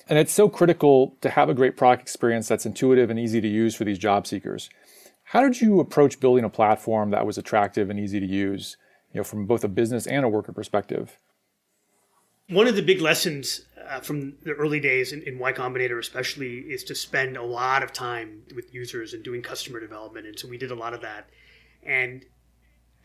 And 0.08 0.20
it's 0.20 0.34
so 0.34 0.50
critical 0.50 1.18
to 1.22 1.30
have 1.30 1.50
a 1.50 1.54
great 1.54 1.78
product 1.78 2.04
experience 2.04 2.48
that's 2.48 2.66
intuitive 2.66 3.10
and 3.10 3.20
easy 3.20 3.42
to 3.42 3.48
use 3.48 3.76
for 3.76 3.86
these 3.86 3.98
job 3.98 4.28
seekers. 4.28 4.70
How 5.24 5.42
did 5.42 5.60
you 5.60 5.80
approach 5.80 6.20
building 6.20 6.46
a 6.46 6.50
platform 6.50 7.10
that 7.10 7.26
was 7.26 7.38
attractive 7.38 7.90
and 7.90 8.00
easy 8.00 8.20
to 8.20 8.26
use, 8.26 8.78
you 9.12 9.20
know, 9.20 9.24
from 9.24 9.48
both 9.48 9.64
a 9.64 9.68
business 9.68 10.06
and 10.06 10.24
a 10.24 10.30
worker 10.30 10.52
perspective? 10.52 11.18
One 12.50 12.68
of 12.68 12.76
the 12.76 12.84
big 12.84 13.02
lessons 13.02 13.62
uh, 13.90 14.02
from 14.02 14.36
the 14.44 14.52
early 14.52 14.80
days 14.80 15.12
in, 15.12 15.24
in 15.24 15.40
Y 15.40 15.52
Combinator, 15.52 15.98
especially, 15.98 16.60
is 16.60 16.84
to 16.84 16.94
spend 16.94 17.38
a 17.38 17.44
lot 17.44 17.82
of 17.82 17.92
time 17.92 18.44
with 18.56 18.72
users 18.72 19.14
and 19.14 19.24
doing 19.24 19.42
customer 19.42 19.80
development. 19.80 20.28
And 20.28 20.38
so 20.38 20.48
we 20.48 20.60
did 20.60 20.70
a 20.70 20.76
lot 20.76 20.94
of 20.94 21.02
that. 21.02 21.28
And 21.82 22.24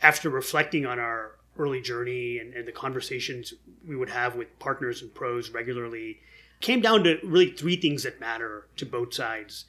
after 0.02 0.28
reflecting 0.28 0.84
on 0.84 0.98
our 0.98 1.36
early 1.58 1.80
journey 1.80 2.38
and, 2.38 2.52
and 2.52 2.68
the 2.68 2.72
conversations 2.72 3.54
we 3.86 3.96
would 3.96 4.10
have 4.10 4.36
with 4.36 4.58
partners 4.58 5.00
and 5.00 5.14
pros 5.14 5.50
regularly, 5.50 6.18
came 6.60 6.80
down 6.80 7.04
to 7.04 7.18
really 7.24 7.50
three 7.50 7.76
things 7.76 8.02
that 8.02 8.20
matter 8.20 8.68
to 8.76 8.86
both 8.86 9.14
sides 9.14 9.66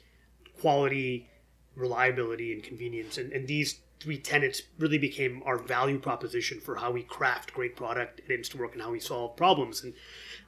quality, 0.60 1.28
reliability, 1.74 2.52
and 2.52 2.62
convenience. 2.62 3.18
And, 3.18 3.32
and 3.32 3.48
these 3.48 3.80
three 3.98 4.18
tenets 4.18 4.62
really 4.78 4.98
became 4.98 5.42
our 5.44 5.58
value 5.58 5.98
proposition 5.98 6.60
for 6.60 6.76
how 6.76 6.90
we 6.90 7.02
craft 7.02 7.54
great 7.54 7.76
product 7.76 8.20
at 8.20 8.28
Instawork 8.28 8.72
and 8.72 8.82
how 8.82 8.90
we 8.90 9.00
solve 9.00 9.36
problems. 9.36 9.82
And 9.82 9.94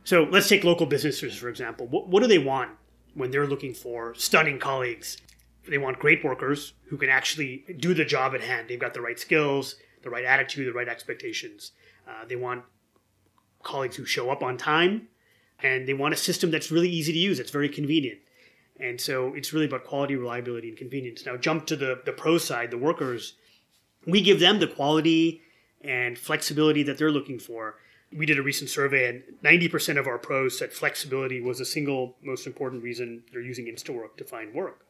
so 0.05 0.25
let's 0.31 0.49
take 0.49 0.65
local 0.65 0.87
businesses, 0.87 1.37
for 1.37 1.49
example. 1.49 1.87
What, 1.87 2.09
what 2.09 2.21
do 2.21 2.29
they 2.29 2.39
want 2.39 2.73
when 3.15 3.31
they're 3.31 3.47
looking 3.47 3.75
for 3.75 4.15
stunning 4.15 4.59
colleagues? 4.59 5.19
They 5.69 5.79
want 5.79 5.99
great 5.99 6.25
workers 6.25 6.75
who 6.89 6.97
can 6.97 7.09
actually 7.09 7.65
do 7.79 7.95
the 7.95 8.05
job 8.05 8.35
at 8.35 8.41
hand. 8.41 8.69
They've 8.69 8.79
got 8.79 8.95
the 8.95 9.01
right 9.01 9.19
skills, 9.19 9.77
the 10.03 10.11
right 10.11 10.25
attitude, 10.25 10.69
the 10.69 10.73
right 10.73 10.89
expectations. 10.89 11.73
Uh, 12.09 12.25
they 12.27 12.37
want 12.37 12.65
colleagues 13.63 13.97
who 13.97 14.05
show 14.05 14.31
up 14.31 14.43
on 14.43 14.59
time, 14.59 15.09
and 15.63 15.87
they 15.87 15.95
want 15.95 16.15
a 16.15 16.17
system 16.17 16.51
that's 16.51 16.71
really 16.71 16.89
easy 16.89 17.13
to 17.13 17.19
use. 17.19 17.39
It's 17.39 17.51
very 17.51 17.69
convenient. 17.69 18.19
And 18.81 19.01
so 19.01 19.33
it's 19.35 19.53
really 19.53 19.67
about 19.67 19.85
quality, 19.85 20.17
reliability, 20.17 20.69
and 20.69 20.77
convenience. 20.77 21.25
Now, 21.25 21.37
jump 21.37 21.67
to 21.67 21.77
the, 21.77 22.01
the 22.05 22.13
pro 22.13 22.39
side, 22.39 22.71
the 22.71 22.79
workers. 22.79 23.35
We 24.07 24.21
give 24.21 24.41
them 24.41 24.59
the 24.59 24.67
quality 24.67 25.43
and 25.83 26.19
flexibility 26.19 26.83
that 26.83 26.99
they're 26.99 27.11
looking 27.11 27.39
for. 27.39 27.77
We 28.13 28.27
did 28.27 28.39
a 28.39 28.43
recent 28.43 28.71
survey, 28.71 29.09
and 29.09 29.23
90% 29.45 29.99
of 29.99 30.07
our 30.07 30.19
pros 30.19 30.59
said 30.59 30.73
flexibility 30.73 31.41
was 31.41 31.59
the 31.59 31.65
single 31.65 32.17
most 32.23 32.47
important 32.47 32.83
reason 32.83 33.25
they're 33.33 33.41
using 33.41 33.67
Instawork 33.67 34.17
to 34.19 34.25
find 34.25 34.55
work. 34.55 34.87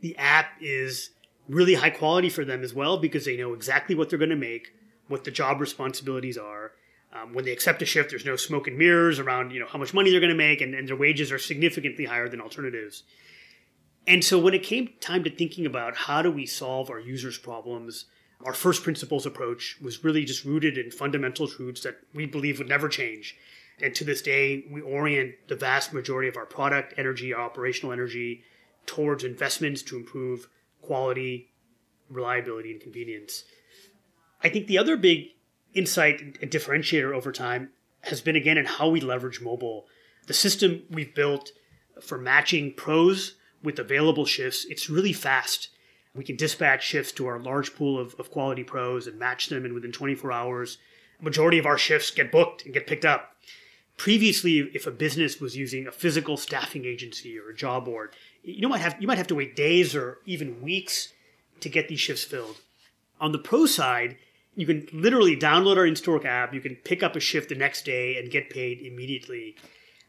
The 0.00 0.16
app 0.16 0.52
is 0.60 1.10
really 1.48 1.74
high 1.74 1.90
quality 1.90 2.28
for 2.28 2.44
them 2.44 2.62
as 2.62 2.74
well 2.74 2.98
because 2.98 3.24
they 3.24 3.36
know 3.36 3.52
exactly 3.52 3.94
what 3.94 4.10
they're 4.10 4.18
going 4.18 4.28
to 4.30 4.36
make, 4.36 4.74
what 5.08 5.24
the 5.24 5.30
job 5.30 5.60
responsibilities 5.60 6.38
are, 6.38 6.67
um, 7.22 7.34
when 7.34 7.44
they 7.44 7.52
accept 7.52 7.82
a 7.82 7.86
shift, 7.86 8.10
there's 8.10 8.24
no 8.24 8.36
smoke 8.36 8.66
and 8.66 8.76
mirrors 8.76 9.18
around 9.18 9.52
you 9.52 9.60
know 9.60 9.66
how 9.66 9.78
much 9.78 9.94
money 9.94 10.10
they're 10.10 10.20
going 10.20 10.30
to 10.30 10.36
make, 10.36 10.60
and, 10.60 10.74
and 10.74 10.88
their 10.88 10.96
wages 10.96 11.32
are 11.32 11.38
significantly 11.38 12.04
higher 12.04 12.28
than 12.28 12.40
alternatives. 12.40 13.02
And 14.06 14.24
so 14.24 14.38
when 14.38 14.54
it 14.54 14.62
came 14.62 14.90
time 15.00 15.22
to 15.24 15.30
thinking 15.30 15.66
about 15.66 15.94
how 15.94 16.22
do 16.22 16.30
we 16.30 16.46
solve 16.46 16.90
our 16.90 17.00
users' 17.00 17.38
problems, 17.38 18.06
our 18.44 18.54
first 18.54 18.82
principles 18.82 19.26
approach 19.26 19.78
was 19.82 20.02
really 20.04 20.24
just 20.24 20.44
rooted 20.44 20.78
in 20.78 20.90
fundamental 20.90 21.46
truths 21.46 21.82
that 21.82 21.98
we 22.14 22.24
believe 22.24 22.58
would 22.58 22.68
never 22.68 22.88
change. 22.88 23.36
And 23.82 23.94
to 23.94 24.04
this 24.04 24.22
day, 24.22 24.64
we 24.70 24.80
orient 24.80 25.34
the 25.48 25.56
vast 25.56 25.92
majority 25.92 26.28
of 26.28 26.36
our 26.36 26.46
product 26.46 26.94
energy, 26.96 27.34
our 27.34 27.42
operational 27.42 27.92
energy, 27.92 28.42
towards 28.86 29.24
investments 29.24 29.82
to 29.82 29.96
improve 29.96 30.48
quality, 30.80 31.52
reliability, 32.08 32.72
and 32.72 32.80
convenience. 32.80 33.44
I 34.42 34.48
think 34.48 34.66
the 34.66 34.78
other 34.78 34.96
big 34.96 35.26
insight 35.78 36.38
and 36.42 36.50
differentiator 36.50 37.14
over 37.14 37.32
time 37.32 37.70
has 38.02 38.20
been 38.20 38.36
again 38.36 38.58
in 38.58 38.66
how 38.66 38.88
we 38.88 39.00
leverage 39.00 39.40
mobile. 39.40 39.86
The 40.26 40.34
system 40.34 40.82
we've 40.90 41.14
built 41.14 41.52
for 42.00 42.18
matching 42.18 42.74
pros 42.74 43.36
with 43.62 43.78
available 43.78 44.26
shifts, 44.26 44.66
it's 44.68 44.90
really 44.90 45.12
fast. 45.12 45.68
We 46.14 46.24
can 46.24 46.36
dispatch 46.36 46.84
shifts 46.84 47.12
to 47.12 47.26
our 47.26 47.38
large 47.38 47.74
pool 47.74 47.98
of, 47.98 48.14
of 48.18 48.30
quality 48.30 48.64
pros 48.64 49.06
and 49.06 49.18
match 49.18 49.48
them, 49.48 49.64
and 49.64 49.74
within 49.74 49.92
24 49.92 50.32
hours, 50.32 50.78
majority 51.20 51.58
of 51.58 51.66
our 51.66 51.78
shifts 51.78 52.10
get 52.10 52.32
booked 52.32 52.64
and 52.64 52.74
get 52.74 52.86
picked 52.86 53.04
up. 53.04 53.36
Previously, 53.96 54.70
if 54.74 54.86
a 54.86 54.92
business 54.92 55.40
was 55.40 55.56
using 55.56 55.86
a 55.86 55.92
physical 55.92 56.36
staffing 56.36 56.84
agency 56.84 57.36
or 57.38 57.50
a 57.50 57.56
job 57.56 57.84
board, 57.84 58.14
you 58.42 58.68
might 58.68 58.80
have 58.80 58.96
you 59.00 59.08
might 59.08 59.18
have 59.18 59.26
to 59.26 59.34
wait 59.34 59.56
days 59.56 59.94
or 59.94 60.18
even 60.24 60.62
weeks 60.62 61.12
to 61.60 61.68
get 61.68 61.88
these 61.88 62.00
shifts 62.00 62.24
filled. 62.24 62.60
On 63.20 63.32
the 63.32 63.38
pro 63.38 63.66
side, 63.66 64.16
you 64.58 64.66
can 64.66 64.88
literally 64.92 65.36
download 65.36 65.76
our 65.76 65.84
Instawork 65.84 66.24
app, 66.24 66.52
you 66.52 66.60
can 66.60 66.74
pick 66.74 67.04
up 67.04 67.14
a 67.14 67.20
shift 67.20 67.48
the 67.48 67.54
next 67.54 67.84
day 67.84 68.18
and 68.18 68.28
get 68.28 68.50
paid 68.50 68.80
immediately. 68.80 69.54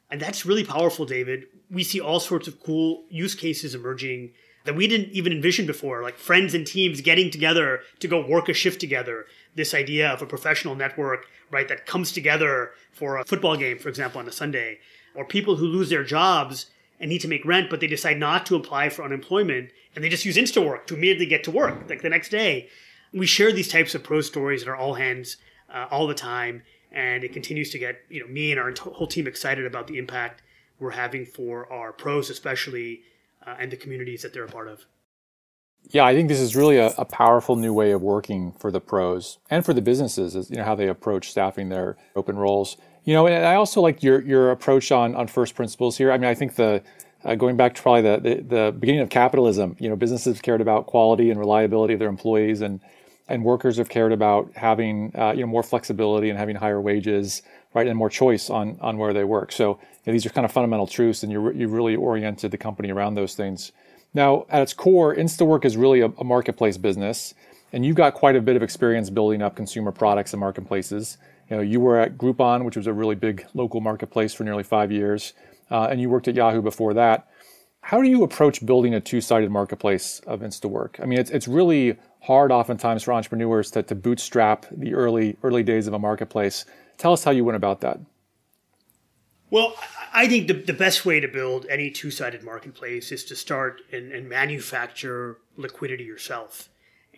And 0.09 0.19
that's 0.19 0.43
really 0.43 0.63
powerful, 0.63 1.05
David. 1.05 1.45
We 1.69 1.83
see 1.83 2.01
all 2.01 2.19
sorts 2.19 2.47
of 2.47 2.59
cool 2.59 3.03
use 3.11 3.35
cases 3.35 3.75
emerging 3.75 4.31
that 4.65 4.75
we 4.75 4.87
didn't 4.87 5.11
even 5.11 5.33
envision 5.33 5.67
before, 5.67 6.01
like 6.01 6.17
friends 6.17 6.55
and 6.55 6.65
teams 6.65 6.99
getting 6.99 7.29
together 7.29 7.81
to 7.99 8.07
go 8.07 8.25
work 8.25 8.49
a 8.49 8.53
shift 8.53 8.79
together. 8.79 9.27
This 9.53 9.75
idea 9.75 10.09
of 10.09 10.23
a 10.23 10.25
professional 10.25 10.73
network, 10.73 11.27
right, 11.51 11.67
that 11.67 11.85
comes 11.85 12.11
together 12.11 12.71
for 12.91 13.19
a 13.19 13.25
football 13.25 13.55
game, 13.55 13.77
for 13.77 13.87
example, 13.87 14.19
on 14.19 14.27
a 14.27 14.31
Sunday, 14.31 14.79
or 15.13 15.25
people 15.25 15.57
who 15.57 15.67
lose 15.67 15.91
their 15.91 16.03
jobs 16.03 16.71
and 16.99 17.09
need 17.09 17.21
to 17.21 17.27
make 17.27 17.45
rent, 17.45 17.69
but 17.69 17.81
they 17.81 17.87
decide 17.87 18.17
not 18.17 18.47
to 18.47 18.55
apply 18.55 18.89
for 18.89 19.03
unemployment 19.03 19.69
and 19.95 20.03
they 20.03 20.09
just 20.09 20.25
use 20.25 20.37
Instawork 20.37 20.87
to 20.87 20.95
immediately 20.95 21.27
get 21.27 21.43
to 21.43 21.51
work, 21.51 21.87
like 21.87 22.01
the 22.01 22.09
next 22.09 22.29
day. 22.29 22.67
We 23.13 23.25
share 23.25 23.51
these 23.51 23.67
types 23.67 23.95
of 23.95 24.03
pro 24.03 24.21
stories 24.21 24.61
at 24.61 24.67
our 24.67 24.75
all 24.75 24.93
hands 24.93 25.37
uh, 25.73 25.87
all 25.91 26.07
the 26.07 26.13
time, 26.13 26.63
and 26.91 27.23
it 27.23 27.33
continues 27.33 27.71
to 27.71 27.79
get 27.79 28.01
you 28.09 28.21
know 28.21 28.27
me 28.27 28.51
and 28.51 28.59
our 28.59 28.73
whole 28.93 29.07
team 29.07 29.27
excited 29.27 29.65
about 29.65 29.87
the 29.87 29.97
impact 29.97 30.41
we're 30.79 30.91
having 30.91 31.25
for 31.25 31.71
our 31.71 31.91
pros, 31.91 32.29
especially 32.29 33.01
uh, 33.45 33.55
and 33.59 33.71
the 33.71 33.77
communities 33.77 34.21
that 34.21 34.33
they're 34.33 34.45
a 34.45 34.49
part 34.49 34.67
of. 34.67 34.85
Yeah, 35.91 36.05
I 36.05 36.13
think 36.13 36.27
this 36.27 36.39
is 36.39 36.55
really 36.55 36.77
a, 36.77 36.87
a, 36.97 37.05
powerful 37.05 37.55
new 37.55 37.73
way 37.73 37.91
of 37.91 38.01
working 38.01 38.51
for 38.59 38.69
the 38.69 38.81
pros 38.81 39.39
and 39.49 39.65
for 39.65 39.73
the 39.73 39.81
businesses. 39.81 40.49
You 40.49 40.57
know 40.57 40.63
how 40.63 40.75
they 40.75 40.87
approach 40.87 41.31
staffing 41.31 41.69
their 41.69 41.97
open 42.15 42.37
roles. 42.37 42.77
You 43.05 43.13
know, 43.13 43.27
and 43.27 43.45
I 43.45 43.55
also 43.55 43.81
like 43.81 44.03
your 44.03 44.21
your 44.21 44.51
approach 44.51 44.91
on 44.91 45.15
on 45.15 45.27
first 45.27 45.55
principles 45.55 45.97
here. 45.97 46.11
I 46.11 46.17
mean, 46.17 46.29
I 46.29 46.35
think 46.35 46.55
the 46.55 46.83
uh, 47.23 47.35
going 47.35 47.57
back 47.57 47.75
to 47.75 47.81
probably 47.81 48.01
the, 48.01 48.19
the, 48.19 48.43
the 48.43 48.71
beginning 48.77 49.01
of 49.01 49.09
capitalism, 49.09 49.75
you 49.79 49.89
know, 49.89 49.95
businesses 49.95 50.39
cared 50.41 50.61
about 50.61 50.87
quality 50.87 51.29
and 51.29 51.39
reliability 51.39 51.93
of 51.93 51.99
their 51.99 52.09
employees, 52.09 52.61
and 52.61 52.79
and 53.29 53.43
workers 53.43 53.77
have 53.77 53.89
cared 53.89 54.11
about 54.11 54.51
having 54.55 55.13
uh, 55.17 55.31
you 55.31 55.41
know 55.41 55.47
more 55.47 55.63
flexibility 55.63 56.29
and 56.29 56.37
having 56.37 56.55
higher 56.55 56.81
wages, 56.81 57.41
right, 57.73 57.87
and 57.87 57.97
more 57.97 58.09
choice 58.09 58.49
on 58.49 58.77
on 58.81 58.97
where 58.97 59.13
they 59.13 59.23
work. 59.23 59.51
So 59.51 59.71
you 59.71 59.77
know, 60.07 60.13
these 60.13 60.25
are 60.25 60.29
kind 60.29 60.45
of 60.45 60.51
fundamental 60.51 60.87
truths, 60.87 61.23
and 61.23 61.31
you 61.31 61.51
you 61.51 61.67
really 61.67 61.95
oriented 61.95 62.51
the 62.51 62.57
company 62.57 62.91
around 62.91 63.15
those 63.15 63.35
things. 63.35 63.71
Now, 64.13 64.45
at 64.49 64.61
its 64.61 64.73
core, 64.73 65.15
InstaWork 65.15 65.65
is 65.65 65.77
really 65.77 66.01
a, 66.01 66.07
a 66.17 66.23
marketplace 66.23 66.77
business, 66.77 67.35
and 67.71 67.85
you've 67.85 67.95
got 67.95 68.15
quite 68.15 68.35
a 68.35 68.41
bit 68.41 68.55
of 68.55 68.63
experience 68.63 69.09
building 69.09 69.41
up 69.41 69.55
consumer 69.55 69.91
products 69.91 70.33
and 70.33 70.39
marketplaces. 70.39 71.17
You 71.49 71.57
know, 71.57 71.61
you 71.61 71.79
were 71.79 71.99
at 71.99 72.17
Groupon, 72.17 72.65
which 72.65 72.77
was 72.77 72.87
a 72.87 72.93
really 72.93 73.15
big 73.15 73.45
local 73.53 73.81
marketplace 73.81 74.33
for 74.33 74.43
nearly 74.43 74.63
five 74.63 74.91
years, 74.91 75.33
uh, 75.69 75.87
and 75.91 76.01
you 76.01 76.09
worked 76.09 76.27
at 76.27 76.35
Yahoo 76.35 76.61
before 76.61 76.93
that. 76.95 77.27
How 77.81 78.01
do 78.01 78.09
you 78.09 78.23
approach 78.23 78.65
building 78.65 78.93
a 78.93 78.99
two-sided 78.99 79.49
marketplace 79.49 80.19
of 80.27 80.41
InstaWork? 80.41 81.01
I 81.01 81.05
mean, 81.05 81.19
it's 81.19 81.29
it's 81.29 81.47
really 81.47 81.97
hard 82.21 82.51
oftentimes 82.51 83.03
for 83.03 83.13
entrepreneurs 83.13 83.71
to, 83.71 83.83
to 83.83 83.95
bootstrap 83.95 84.65
the 84.71 84.93
early 84.93 85.37
early 85.43 85.63
days 85.63 85.87
of 85.87 85.93
a 85.93 85.99
marketplace. 85.99 86.65
Tell 86.97 87.13
us 87.13 87.23
how 87.23 87.31
you 87.31 87.45
went 87.45 87.55
about 87.55 87.81
that. 87.81 87.99
Well, 89.51 89.73
I 90.13 90.27
think 90.27 90.47
the, 90.47 90.53
the 90.53 90.73
best 90.73 91.05
way 91.05 91.19
to 91.19 91.27
build 91.27 91.65
any 91.69 91.89
two 91.89 92.11
sided 92.11 92.43
marketplace 92.43 93.11
is 93.11 93.23
to 93.25 93.35
start 93.35 93.81
and, 93.91 94.11
and 94.11 94.29
manufacture 94.29 95.37
liquidity 95.57 96.03
yourself. 96.03 96.69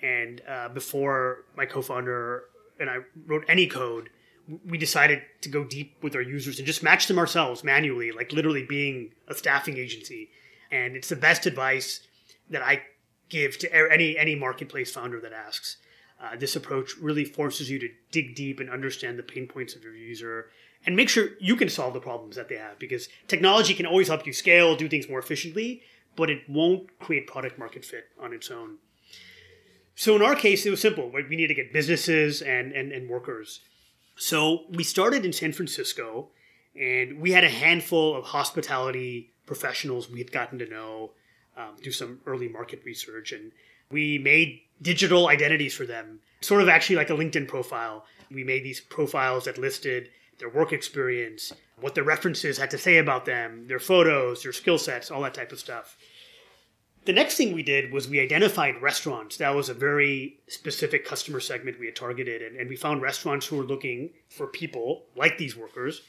And 0.02 0.42
uh, 0.48 0.70
before 0.70 1.46
my 1.56 1.66
co 1.66 1.82
founder 1.82 2.44
and 2.80 2.90
I 2.90 2.98
wrote 3.26 3.44
any 3.48 3.68
code, 3.68 4.10
we 4.66 4.78
decided 4.78 5.22
to 5.42 5.50
go 5.50 5.64
deep 5.64 5.98
with 6.02 6.16
our 6.16 6.22
users 6.22 6.58
and 6.58 6.66
just 6.66 6.84
match 6.84 7.08
them 7.08 7.20
ourselves 7.20 7.64
manually, 7.64 8.12
like 8.12 8.32
literally 8.32 8.66
being 8.66 9.12
a 9.28 9.36
staffing 9.36 9.78
agency. 9.78 10.30
And 10.72 10.96
it's 10.96 11.10
the 11.10 11.16
best 11.16 11.46
advice 11.46 12.08
that 12.50 12.62
I 12.62 12.84
give 13.32 13.58
to 13.58 13.92
any 13.92 14.18
any 14.18 14.36
marketplace 14.36 14.92
founder 14.92 15.20
that 15.22 15.34
asks. 15.34 15.78
Uh, 16.22 16.36
this 16.36 16.56
approach 16.56 16.96
really 16.98 17.26
forces 17.26 17.72
you 17.72 17.80
to 17.80 17.90
dig 18.12 18.36
deep 18.36 18.60
and 18.60 18.70
understand 18.70 19.18
the 19.18 19.24
pain 19.24 19.48
points 19.48 19.76
of 19.76 19.84
your 19.84 19.96
user 19.96 20.52
and 20.86 20.96
make 20.96 21.10
sure 21.10 21.30
you 21.40 21.56
can 21.56 21.70
solve 21.70 21.96
the 21.96 22.00
problems 22.00 22.36
that 22.36 22.48
they 22.48 22.58
have 22.58 22.78
because 22.78 23.08
technology 23.28 23.74
can 23.74 23.88
always 23.88 24.08
help 24.08 24.28
you 24.28 24.34
scale, 24.34 24.76
do 24.76 24.88
things 24.88 25.10
more 25.10 25.18
efficiently, 25.18 25.82
but 26.16 26.30
it 26.30 26.48
won't 26.48 27.00
create 27.00 27.26
product 27.26 27.58
market 27.58 27.84
fit 27.84 28.06
on 28.20 28.34
its 28.34 28.52
own. 28.52 28.78
So 29.96 30.16
in 30.16 30.22
our 30.22 30.36
case, 30.36 30.66
it 30.66 30.70
was 30.70 30.82
simple. 30.82 31.12
We 31.12 31.36
need 31.36 31.48
to 31.48 31.54
get 31.56 31.74
businesses 31.74 32.42
and, 32.42 32.72
and, 32.72 32.92
and 32.92 33.10
workers. 33.10 33.62
So 34.16 34.66
we 34.70 34.84
started 34.84 35.26
in 35.26 35.34
San 35.34 35.54
Francisco 35.54 36.30
and 36.80 37.20
we 37.20 37.32
had 37.32 37.44
a 37.44 37.50
handful 37.50 38.16
of 38.16 38.26
hospitality 38.26 39.34
professionals 39.46 40.10
we 40.10 40.20
had 40.20 40.32
gotten 40.32 40.60
to 40.60 40.66
know, 40.66 41.12
um, 41.58 41.76
do 41.82 41.92
some 41.92 42.20
early 42.26 42.48
market 42.48 42.82
research, 42.86 43.32
and 43.32 43.52
we 43.90 44.18
made 44.18 44.62
digital 44.82 45.28
identities 45.28 45.74
for 45.74 45.86
them, 45.86 46.20
sort 46.42 46.62
of 46.62 46.70
actually 46.70 46.96
like 46.96 47.10
a 47.10 47.14
LinkedIn 47.14 47.48
profile. 47.48 48.06
We 48.32 48.44
made 48.44 48.64
these 48.64 48.80
profiles 48.80 49.46
that 49.46 49.58
listed 49.58 50.10
their 50.40 50.50
work 50.50 50.74
experience, 50.74 51.54
what 51.80 51.96
their 51.96 52.04
references 52.04 52.58
had 52.58 52.72
to 52.72 52.78
say 52.78 52.98
about 52.98 53.26
them, 53.26 53.68
their 53.68 53.80
photos, 53.80 54.44
their 54.44 54.54
skill 54.54 54.78
sets, 54.78 55.12
all 55.12 55.22
that 55.22 55.34
type 55.34 55.52
of 55.52 55.60
stuff. 55.60 55.98
The 57.06 57.14
next 57.14 57.36
thing 57.36 57.54
we 57.54 57.64
did 57.64 57.92
was 57.92 58.08
we 58.08 58.20
identified 58.20 58.82
restaurants. 58.82 59.38
That 59.38 59.56
was 59.56 59.70
a 59.70 59.74
very 59.74 60.40
specific 60.48 61.04
customer 61.04 61.40
segment 61.40 61.80
we 61.80 61.88
had 61.88 61.96
targeted. 61.96 62.44
And, 62.44 62.56
and 62.56 62.70
we 62.70 62.76
found 62.76 63.02
restaurants 63.02 63.48
who 63.48 63.58
were 63.58 63.64
looking 63.64 64.12
for 64.30 64.46
people 64.46 65.06
like 65.16 65.38
these 65.38 65.58
workers. 65.58 66.02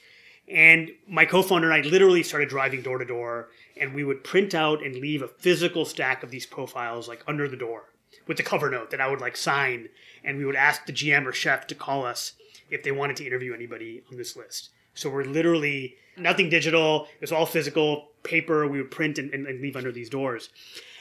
And 0.49 0.91
my 1.09 1.25
co 1.25 1.43
founder 1.43 1.71
and 1.71 1.87
I 1.87 1.89
literally 1.89 2.23
started 2.23 2.49
driving 2.49 2.83
door 2.83 2.99
to 2.99 3.05
door, 3.05 3.49
and 3.77 3.95
we 3.95 4.05
would 4.05 4.25
print 4.25 4.55
out 4.55 4.83
and 4.83 4.95
leave 4.97 5.23
a 5.23 5.29
physical 5.29 5.85
stack 5.85 6.23
of 6.23 6.31
these 6.31 6.47
profiles 6.47 7.09
like 7.09 7.23
under 7.27 7.49
the 7.49 7.57
door 7.57 7.85
with 8.27 8.37
the 8.37 8.43
cover 8.43 8.71
note 8.71 8.91
that 8.91 9.01
I 9.01 9.09
would 9.09 9.21
like 9.21 9.37
sign. 9.37 9.89
And 10.25 10.39
we 10.39 10.45
would 10.45 10.57
ask 10.57 10.87
the 10.87 10.93
GM 10.93 11.27
or 11.27 11.33
chef 11.33 11.67
to 11.69 11.75
call 11.75 12.05
us 12.05 12.35
if 12.71 12.83
they 12.83 12.93
wanted 12.93 13.17
to 13.17 13.27
interview 13.27 13.55
anybody 13.55 14.03
on 14.11 14.17
this 14.17 14.37
list. 14.37 14.71
So 14.95 15.11
we're 15.11 15.25
literally 15.25 15.97
nothing 16.17 16.49
digital. 16.49 17.09
It's 17.21 17.33
all 17.33 17.47
physical 17.47 18.09
paper. 18.23 18.67
We 18.67 18.79
would 18.79 18.91
print 18.91 19.19
and, 19.19 19.33
and, 19.33 19.47
and 19.47 19.61
leave 19.61 19.77
under 19.77 19.93
these 19.93 20.11
doors. 20.11 20.51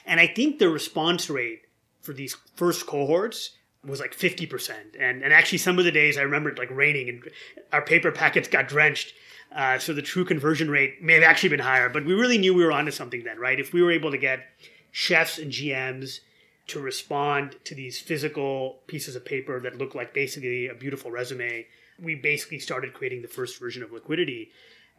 And 0.06 0.20
I 0.20 0.28
think 0.28 0.60
the 0.60 0.70
response 0.70 1.30
rate 1.30 1.62
for 2.02 2.14
these 2.14 2.36
first 2.56 2.88
cohorts 2.88 3.52
was 3.86 4.00
like 4.00 4.16
50%. 4.16 4.72
And, 5.00 5.24
and 5.24 5.34
actually, 5.34 5.58
some 5.58 5.80
of 5.80 5.86
the 5.86 5.92
days 5.92 6.18
I 6.18 6.22
remember 6.22 6.54
like 6.56 6.70
raining 6.72 7.10
and 7.10 7.24
our 7.72 7.82
paper 7.82 8.12
packets 8.12 8.48
got 8.48 8.68
drenched. 8.68 9.14
Uh, 9.54 9.78
so 9.78 9.94
the 9.94 10.02
true 10.02 10.24
conversion 10.24 10.70
rate 10.70 11.02
may 11.02 11.14
have 11.14 11.24
actually 11.24 11.50
been 11.50 11.60
higher, 11.60 11.90
but 11.90 12.06
we 12.06 12.14
really 12.14 12.38
knew 12.38 12.54
we 12.54 12.64
were 12.64 12.72
onto 12.72 12.92
something 12.92 13.24
then, 13.24 13.38
right? 13.38 13.60
If 13.60 13.74
we 13.74 13.82
were 13.82 13.92
able 13.92 14.12
to 14.12 14.18
get 14.18 14.46
chefs 14.92 15.38
and 15.38 15.52
GMs 15.52 16.20
to 16.68 16.80
respond 16.80 17.56
to 17.66 17.76
these 17.76 18.00
physical 18.00 18.80
pieces 18.88 19.16
of 19.16 19.26
paper 19.26 19.60
that 19.60 19.78
look 19.78 19.96
like 19.96 20.14
basically 20.14 20.68
a 20.68 20.74
beautiful 20.74 21.12
resume. 21.12 21.66
We 22.02 22.16
basically 22.16 22.60
started 22.60 22.94
creating 22.94 23.22
the 23.22 23.28
first 23.28 23.60
version 23.60 23.84
of 23.84 23.92
liquidity. 23.92 24.52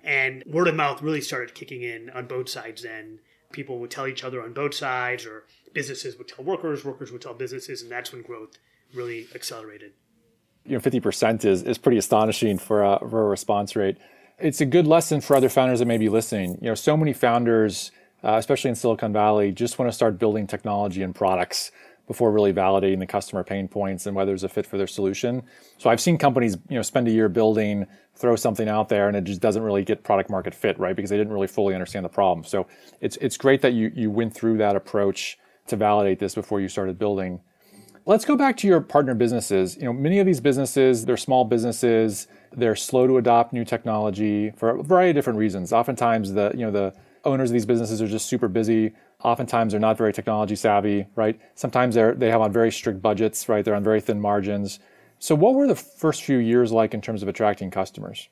And 0.04 0.42
word 0.46 0.68
of 0.68 0.74
mouth 0.74 1.00
really 1.00 1.20
started 1.20 1.54
kicking 1.54 1.82
in 1.82 2.10
on 2.10 2.26
both 2.26 2.48
sides 2.48 2.82
then. 2.82 3.20
People 3.52 3.78
would 3.78 3.90
tell 3.90 4.06
each 4.06 4.24
other 4.24 4.42
on 4.42 4.52
both 4.52 4.74
sides, 4.74 5.24
or 5.24 5.44
businesses 5.72 6.16
would 6.18 6.28
tell 6.28 6.44
workers, 6.44 6.84
workers 6.84 7.12
would 7.12 7.22
tell 7.22 7.34
businesses, 7.34 7.82
and 7.82 7.90
that's 7.90 8.12
when 8.12 8.22
growth 8.22 8.58
really 8.94 9.26
accelerated. 9.34 9.92
You 10.64 10.72
know, 10.72 10.80
50% 10.80 11.44
is, 11.44 11.62
is 11.62 11.78
pretty 11.78 11.98
astonishing 11.98 12.58
for 12.58 12.82
a, 12.82 12.98
for 12.98 13.22
a 13.22 13.28
response 13.28 13.76
rate. 13.76 13.98
It's 14.38 14.60
a 14.60 14.66
good 14.66 14.86
lesson 14.86 15.20
for 15.20 15.36
other 15.36 15.48
founders 15.48 15.78
that 15.78 15.86
may 15.86 15.98
be 15.98 16.08
listening. 16.08 16.58
You 16.60 16.68
know, 16.68 16.74
so 16.74 16.96
many 16.96 17.12
founders 17.12 17.92
uh, 18.24 18.36
especially 18.36 18.70
in 18.70 18.76
Silicon 18.76 19.12
Valley, 19.12 19.52
just 19.52 19.78
want 19.78 19.90
to 19.90 19.92
start 19.92 20.18
building 20.18 20.46
technology 20.46 21.02
and 21.02 21.14
products 21.14 21.72
before 22.06 22.32
really 22.32 22.52
validating 22.52 22.98
the 22.98 23.06
customer 23.06 23.44
pain 23.44 23.68
points 23.68 24.06
and 24.06 24.14
whether 24.14 24.34
it's 24.34 24.42
a 24.42 24.48
fit 24.48 24.66
for 24.66 24.76
their 24.76 24.86
solution. 24.86 25.42
So 25.78 25.88
I've 25.88 26.00
seen 26.00 26.18
companies, 26.18 26.56
you 26.68 26.76
know, 26.76 26.82
spend 26.82 27.08
a 27.08 27.10
year 27.10 27.28
building, 27.28 27.86
throw 28.14 28.36
something 28.36 28.68
out 28.68 28.88
there, 28.88 29.08
and 29.08 29.16
it 29.16 29.24
just 29.24 29.40
doesn't 29.40 29.62
really 29.62 29.84
get 29.84 30.02
product 30.02 30.28
market 30.28 30.54
fit, 30.54 30.78
right? 30.78 30.94
Because 30.94 31.10
they 31.10 31.16
didn't 31.16 31.32
really 31.32 31.46
fully 31.46 31.74
understand 31.74 32.04
the 32.04 32.10
problem. 32.10 32.44
So 32.44 32.66
it's 33.00 33.16
it's 33.18 33.36
great 33.36 33.62
that 33.62 33.72
you 33.72 33.92
you 33.94 34.10
went 34.10 34.34
through 34.34 34.58
that 34.58 34.76
approach 34.76 35.38
to 35.68 35.76
validate 35.76 36.18
this 36.18 36.34
before 36.34 36.60
you 36.60 36.68
started 36.68 36.98
building. 36.98 37.40
Let's 38.04 38.24
go 38.24 38.36
back 38.36 38.56
to 38.58 38.66
your 38.66 38.80
partner 38.80 39.14
businesses. 39.14 39.76
You 39.76 39.84
know, 39.84 39.92
many 39.92 40.18
of 40.18 40.26
these 40.26 40.40
businesses, 40.40 41.04
they're 41.04 41.16
small 41.16 41.44
businesses, 41.44 42.26
they're 42.56 42.76
slow 42.76 43.06
to 43.06 43.18
adopt 43.18 43.52
new 43.52 43.64
technology 43.64 44.50
for 44.56 44.70
a 44.70 44.82
variety 44.82 45.10
of 45.10 45.16
different 45.16 45.38
reasons. 45.38 45.72
Oftentimes 45.72 46.32
the, 46.32 46.50
you 46.54 46.64
know, 46.64 46.70
the 46.70 46.94
owners 47.24 47.50
of 47.50 47.54
these 47.54 47.66
businesses 47.66 48.02
are 48.02 48.08
just 48.08 48.26
super 48.26 48.48
busy. 48.48 48.92
Oftentimes 49.22 49.72
they're 49.72 49.80
not 49.80 49.96
very 49.96 50.12
technology 50.12 50.56
savvy, 50.56 51.06
right? 51.14 51.40
Sometimes 51.54 51.94
they're 51.94 52.14
they 52.14 52.30
have 52.30 52.40
on 52.40 52.52
very 52.52 52.72
strict 52.72 53.00
budgets, 53.00 53.48
right? 53.48 53.64
They're 53.64 53.74
on 53.74 53.84
very 53.84 54.00
thin 54.00 54.20
margins. 54.20 54.80
So 55.18 55.34
what 55.34 55.54
were 55.54 55.68
the 55.68 55.76
first 55.76 56.24
few 56.24 56.38
years 56.38 56.72
like 56.72 56.94
in 56.94 57.00
terms 57.00 57.22
of 57.22 57.28
attracting 57.28 57.70
customers? 57.70 58.28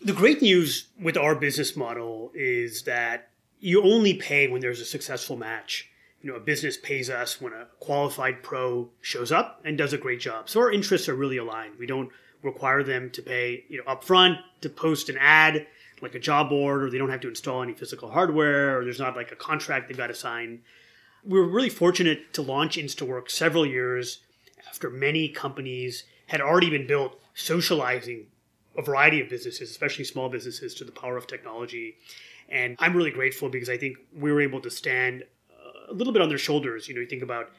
The 0.00 0.14
great 0.14 0.40
news 0.40 0.88
with 1.00 1.16
our 1.16 1.34
business 1.34 1.76
model 1.76 2.32
is 2.34 2.82
that 2.84 3.28
you 3.60 3.82
only 3.82 4.14
pay 4.14 4.48
when 4.48 4.60
there's 4.60 4.80
a 4.80 4.84
successful 4.84 5.36
match. 5.36 5.88
You 6.22 6.30
know, 6.30 6.36
a 6.36 6.40
business 6.40 6.76
pays 6.76 7.10
us 7.10 7.40
when 7.40 7.52
a 7.52 7.66
qualified 7.80 8.42
pro 8.42 8.88
shows 9.00 9.30
up 9.30 9.60
and 9.64 9.76
does 9.76 9.92
a 9.92 9.98
great 9.98 10.20
job. 10.20 10.48
So 10.48 10.60
our 10.60 10.72
interests 10.72 11.08
are 11.08 11.14
really 11.14 11.36
aligned. 11.36 11.78
We 11.78 11.86
don't 11.86 12.10
require 12.42 12.82
them 12.82 13.10
to 13.10 13.22
pay, 13.22 13.64
you 13.68 13.78
know, 13.78 13.94
upfront 13.94 14.38
to 14.60 14.68
post 14.68 15.08
an 15.08 15.16
ad 15.18 15.66
like 16.00 16.14
a 16.16 16.18
job 16.18 16.48
board, 16.48 16.82
or 16.82 16.90
they 16.90 16.98
don't 16.98 17.10
have 17.10 17.20
to 17.20 17.28
install 17.28 17.62
any 17.62 17.74
physical 17.74 18.10
hardware, 18.10 18.76
or 18.76 18.84
there's 18.84 18.98
not 18.98 19.14
like 19.14 19.30
a 19.30 19.36
contract 19.36 19.88
they've 19.88 19.96
got 19.96 20.08
to 20.08 20.14
sign. 20.14 20.60
We 21.24 21.38
were 21.38 21.46
really 21.46 21.68
fortunate 21.68 22.34
to 22.34 22.42
launch 22.42 22.76
InstaWork 22.76 23.30
several 23.30 23.64
years 23.64 24.18
after 24.68 24.90
many 24.90 25.28
companies 25.28 26.04
had 26.26 26.40
already 26.40 26.70
been 26.70 26.86
built 26.86 27.20
socializing 27.34 28.26
a 28.76 28.82
variety 28.82 29.20
of 29.20 29.28
businesses, 29.28 29.70
especially 29.70 30.04
small 30.04 30.28
businesses, 30.28 30.74
to 30.74 30.84
the 30.84 30.92
power 30.92 31.16
of 31.16 31.26
technology. 31.26 31.96
And 32.48 32.76
I'm 32.80 32.96
really 32.96 33.10
grateful 33.10 33.48
because 33.48 33.68
I 33.68 33.76
think 33.76 33.98
we 34.14 34.32
were 34.32 34.40
able 34.40 34.60
to 34.60 34.70
stand 34.70 35.24
uh, 35.50 35.92
a 35.92 35.94
little 35.94 36.12
bit 36.12 36.22
on 36.22 36.28
their 36.28 36.38
shoulders. 36.38 36.88
You 36.88 36.94
know, 36.94 37.00
you 37.00 37.06
think 37.06 37.22
about 37.22 37.50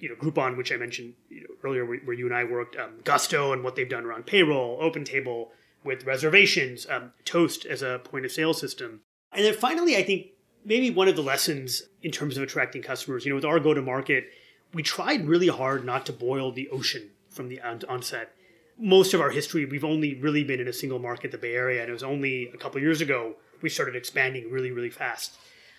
you 0.00 0.08
know 0.08 0.14
Groupon, 0.16 0.56
which 0.56 0.72
I 0.72 0.76
mentioned 0.76 1.14
you 1.28 1.42
know, 1.42 1.54
earlier, 1.62 1.84
where, 1.84 1.98
where, 1.98 2.16
you 2.16 2.26
and 2.26 2.34
I 2.34 2.44
worked, 2.44 2.76
um, 2.76 3.00
Gusto, 3.04 3.52
and 3.52 3.62
what 3.62 3.76
they've 3.76 3.88
done 3.88 4.04
around 4.04 4.26
payroll, 4.26 4.78
OpenTable 4.80 5.48
with 5.84 6.04
reservations, 6.04 6.86
um, 6.90 7.12
Toast 7.24 7.64
as 7.64 7.82
a 7.82 8.00
point 8.04 8.24
of 8.24 8.32
sale 8.32 8.54
system, 8.54 9.00
and 9.32 9.44
then 9.44 9.54
finally, 9.54 9.96
I 9.96 10.02
think 10.02 10.28
maybe 10.64 10.90
one 10.90 11.08
of 11.08 11.16
the 11.16 11.22
lessons 11.22 11.82
in 12.02 12.10
terms 12.10 12.36
of 12.36 12.42
attracting 12.42 12.82
customers. 12.82 13.24
You 13.24 13.30
know, 13.30 13.36
with 13.36 13.44
our 13.44 13.60
go 13.60 13.74
to 13.74 13.82
market, 13.82 14.26
we 14.74 14.82
tried 14.82 15.26
really 15.26 15.48
hard 15.48 15.84
not 15.84 16.06
to 16.06 16.12
boil 16.12 16.52
the 16.52 16.68
ocean 16.70 17.10
from 17.28 17.48
the 17.48 17.60
onset 17.60 18.32
most 18.80 19.12
of 19.12 19.20
our 19.20 19.30
history, 19.30 19.66
we've 19.66 19.84
only 19.84 20.14
really 20.14 20.42
been 20.42 20.58
in 20.58 20.66
a 20.66 20.72
single 20.72 20.98
market, 20.98 21.30
the 21.30 21.38
Bay 21.38 21.54
Area, 21.54 21.82
and 21.82 21.90
it 21.90 21.92
was 21.92 22.02
only 22.02 22.48
a 22.54 22.56
couple 22.56 22.80
years 22.80 23.00
ago 23.00 23.34
we 23.60 23.68
started 23.68 23.94
expanding 23.94 24.50
really, 24.50 24.70
really 24.70 24.90
fast. 24.90 25.36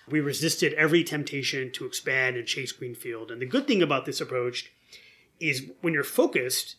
We 0.09 0.19
resisted 0.19 0.73
every 0.73 1.03
temptation 1.03 1.71
to 1.73 1.85
expand 1.85 2.35
and 2.35 2.47
chase 2.47 2.71
greenfield. 2.71 3.31
And 3.31 3.41
the 3.41 3.45
good 3.45 3.67
thing 3.67 3.81
about 3.81 4.05
this 4.05 4.21
approach 4.21 4.71
is 5.39 5.69
when 5.81 5.93
you're 5.93 6.03
focused, 6.03 6.75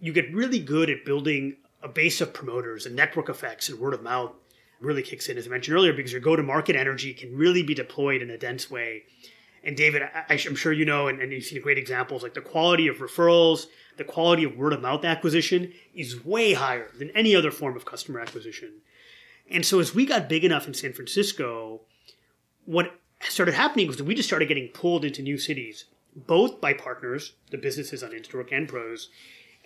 you 0.00 0.12
get 0.12 0.32
really 0.34 0.58
good 0.58 0.90
at 0.90 1.04
building 1.04 1.56
a 1.82 1.88
base 1.88 2.20
of 2.20 2.32
promoters 2.32 2.86
and 2.86 2.94
network 2.94 3.28
effects 3.28 3.68
and 3.68 3.78
word 3.78 3.94
of 3.94 4.02
mouth 4.02 4.32
really 4.80 5.02
kicks 5.02 5.28
in, 5.28 5.38
as 5.38 5.46
I 5.46 5.50
mentioned 5.50 5.76
earlier, 5.76 5.92
because 5.92 6.12
your 6.12 6.20
go 6.20 6.36
to 6.36 6.42
market 6.42 6.76
energy 6.76 7.14
can 7.14 7.36
really 7.36 7.62
be 7.62 7.74
deployed 7.74 8.22
in 8.22 8.30
a 8.30 8.38
dense 8.38 8.70
way. 8.70 9.04
And 9.64 9.76
David, 9.76 10.02
I, 10.02 10.40
am 10.46 10.56
sure 10.56 10.72
you 10.72 10.84
know, 10.84 11.06
and, 11.06 11.20
and 11.20 11.32
you've 11.32 11.44
seen 11.44 11.62
great 11.62 11.78
examples 11.78 12.22
like 12.22 12.34
the 12.34 12.40
quality 12.40 12.88
of 12.88 12.96
referrals, 12.96 13.66
the 13.96 14.04
quality 14.04 14.42
of 14.42 14.56
word 14.56 14.72
of 14.72 14.82
mouth 14.82 15.04
acquisition 15.04 15.72
is 15.94 16.24
way 16.24 16.54
higher 16.54 16.88
than 16.98 17.10
any 17.10 17.36
other 17.36 17.52
form 17.52 17.76
of 17.76 17.84
customer 17.84 18.18
acquisition. 18.18 18.80
And 19.50 19.64
so 19.64 19.78
as 19.78 19.94
we 19.94 20.04
got 20.04 20.28
big 20.28 20.44
enough 20.44 20.66
in 20.66 20.74
San 20.74 20.92
Francisco, 20.92 21.82
what 22.64 22.98
started 23.20 23.54
happening 23.54 23.86
was 23.86 24.02
we 24.02 24.14
just 24.14 24.28
started 24.28 24.48
getting 24.48 24.68
pulled 24.68 25.04
into 25.04 25.22
new 25.22 25.38
cities, 25.38 25.86
both 26.14 26.60
by 26.60 26.72
partners, 26.72 27.34
the 27.50 27.58
businesses 27.58 28.02
on 28.02 28.10
Instawork 28.10 28.52
and 28.52 28.68
pros. 28.68 29.08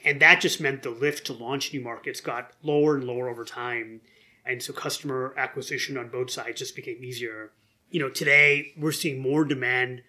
And 0.05 0.21
that 0.21 0.41
just 0.41 0.61
meant 0.61 0.83
the 0.83 0.91
lift 0.91 1.27
to 1.27 1.33
launch 1.33 1.73
new 1.73 1.81
markets 1.81 2.21
got 2.21 2.53
lower 2.63 2.97
and 2.97 3.05
lower 3.05 3.29
over 3.29 3.45
time. 3.45 4.03
And 4.45 4.63
so 4.63 4.73
customer 4.73 5.35
acquisition 5.37 5.97
on 5.97 6.09
both 6.09 6.31
sides 6.31 6.59
just 6.59 6.77
became 6.77 7.03
easier. 7.03 7.53
You 7.91 8.01
know, 8.01 8.11
today 8.11 8.73
we're 8.77 8.93
seeing 8.93 9.21
more 9.21 9.45
demand 9.45 10.03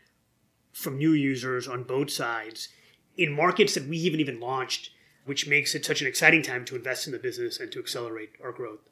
from 0.72 0.98
new 0.98 1.12
users 1.12 1.68
on 1.68 1.84
both 1.84 2.12
sides 2.12 2.70
in 3.18 3.32
markets 3.34 3.74
that 3.74 3.88
we 3.88 4.04
haven't 4.06 4.20
even 4.20 4.40
launched, 4.40 4.92
which 5.26 5.48
makes 5.48 5.74
it 5.74 5.86
such 5.86 6.02
an 6.02 6.08
exciting 6.08 6.44
time 6.44 6.66
to 6.66 6.76
invest 6.76 7.08
in 7.08 7.14
the 7.14 7.20
business 7.20 7.60
and 7.60 7.72
to 7.72 7.80
accelerate 7.80 8.32
our 8.44 8.52
growth. 8.52 8.90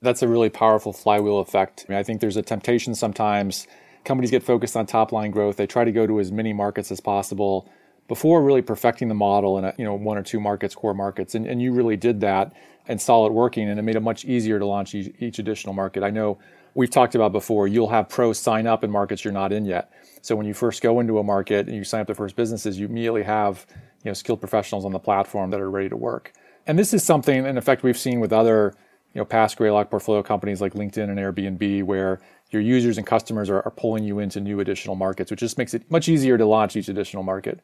That's 0.00 0.22
a 0.22 0.28
really 0.28 0.48
powerful 0.48 0.92
flywheel 0.92 1.40
effect. 1.40 1.86
I, 1.88 1.92
mean, 1.92 1.98
I 1.98 2.02
think 2.02 2.20
there's 2.20 2.36
a 2.36 2.42
temptation 2.42 2.94
sometimes. 2.94 3.66
Companies 4.04 4.30
get 4.30 4.42
focused 4.42 4.76
on 4.76 4.86
top 4.86 5.12
line 5.12 5.30
growth. 5.30 5.56
They 5.56 5.66
try 5.66 5.84
to 5.84 5.92
go 5.92 6.06
to 6.06 6.20
as 6.20 6.30
many 6.30 6.52
markets 6.52 6.92
as 6.92 7.00
possible 7.00 7.68
before 8.06 8.42
really 8.42 8.62
perfecting 8.62 9.08
the 9.08 9.14
model 9.14 9.58
in 9.58 9.64
a, 9.64 9.74
you 9.76 9.84
know 9.84 9.94
one 9.94 10.16
or 10.16 10.22
two 10.22 10.40
markets, 10.40 10.74
core 10.74 10.94
markets. 10.94 11.34
And, 11.34 11.46
and 11.46 11.60
you 11.60 11.72
really 11.72 11.96
did 11.96 12.20
that 12.20 12.54
and 12.86 13.00
saw 13.00 13.26
it 13.26 13.32
working, 13.32 13.68
and 13.68 13.78
it 13.78 13.82
made 13.82 13.96
it 13.96 14.00
much 14.00 14.24
easier 14.24 14.58
to 14.58 14.64
launch 14.64 14.94
each, 14.94 15.14
each 15.18 15.38
additional 15.38 15.74
market. 15.74 16.02
I 16.02 16.10
know 16.10 16.38
we've 16.74 16.90
talked 16.90 17.14
about 17.14 17.32
before. 17.32 17.68
You'll 17.68 17.90
have 17.90 18.08
pros 18.08 18.38
sign 18.38 18.66
up 18.66 18.82
in 18.82 18.90
markets 18.90 19.24
you're 19.24 19.32
not 19.32 19.52
in 19.52 19.66
yet. 19.66 19.92
So 20.22 20.36
when 20.36 20.46
you 20.46 20.54
first 20.54 20.80
go 20.80 21.00
into 21.00 21.18
a 21.18 21.22
market 21.22 21.66
and 21.66 21.76
you 21.76 21.84
sign 21.84 22.00
up 22.00 22.06
the 22.06 22.14
first 22.14 22.34
businesses, 22.34 22.78
you 22.78 22.86
immediately 22.86 23.24
have 23.24 23.66
you 24.04 24.10
know 24.10 24.14
skilled 24.14 24.40
professionals 24.40 24.84
on 24.84 24.92
the 24.92 24.98
platform 24.98 25.50
that 25.50 25.60
are 25.60 25.70
ready 25.70 25.90
to 25.90 25.96
work. 25.96 26.32
And 26.66 26.78
this 26.78 26.94
is 26.94 27.02
something, 27.02 27.46
in 27.46 27.58
effect, 27.58 27.82
we've 27.82 27.98
seen 27.98 28.20
with 28.20 28.32
other 28.32 28.74
you 29.18 29.22
know 29.22 29.26
past 29.26 29.56
Greylock 29.56 29.90
portfolio 29.90 30.22
companies 30.22 30.60
like 30.60 30.74
LinkedIn 30.74 31.10
and 31.10 31.18
Airbnb, 31.18 31.82
where 31.82 32.20
your 32.50 32.62
users 32.62 32.98
and 32.98 33.04
customers 33.04 33.50
are, 33.50 33.60
are 33.62 33.72
pulling 33.72 34.04
you 34.04 34.20
into 34.20 34.40
new 34.40 34.60
additional 34.60 34.94
markets, 34.94 35.28
which 35.28 35.40
just 35.40 35.58
makes 35.58 35.74
it 35.74 35.90
much 35.90 36.08
easier 36.08 36.38
to 36.38 36.46
launch 36.46 36.76
each 36.76 36.88
additional 36.88 37.24
market. 37.24 37.58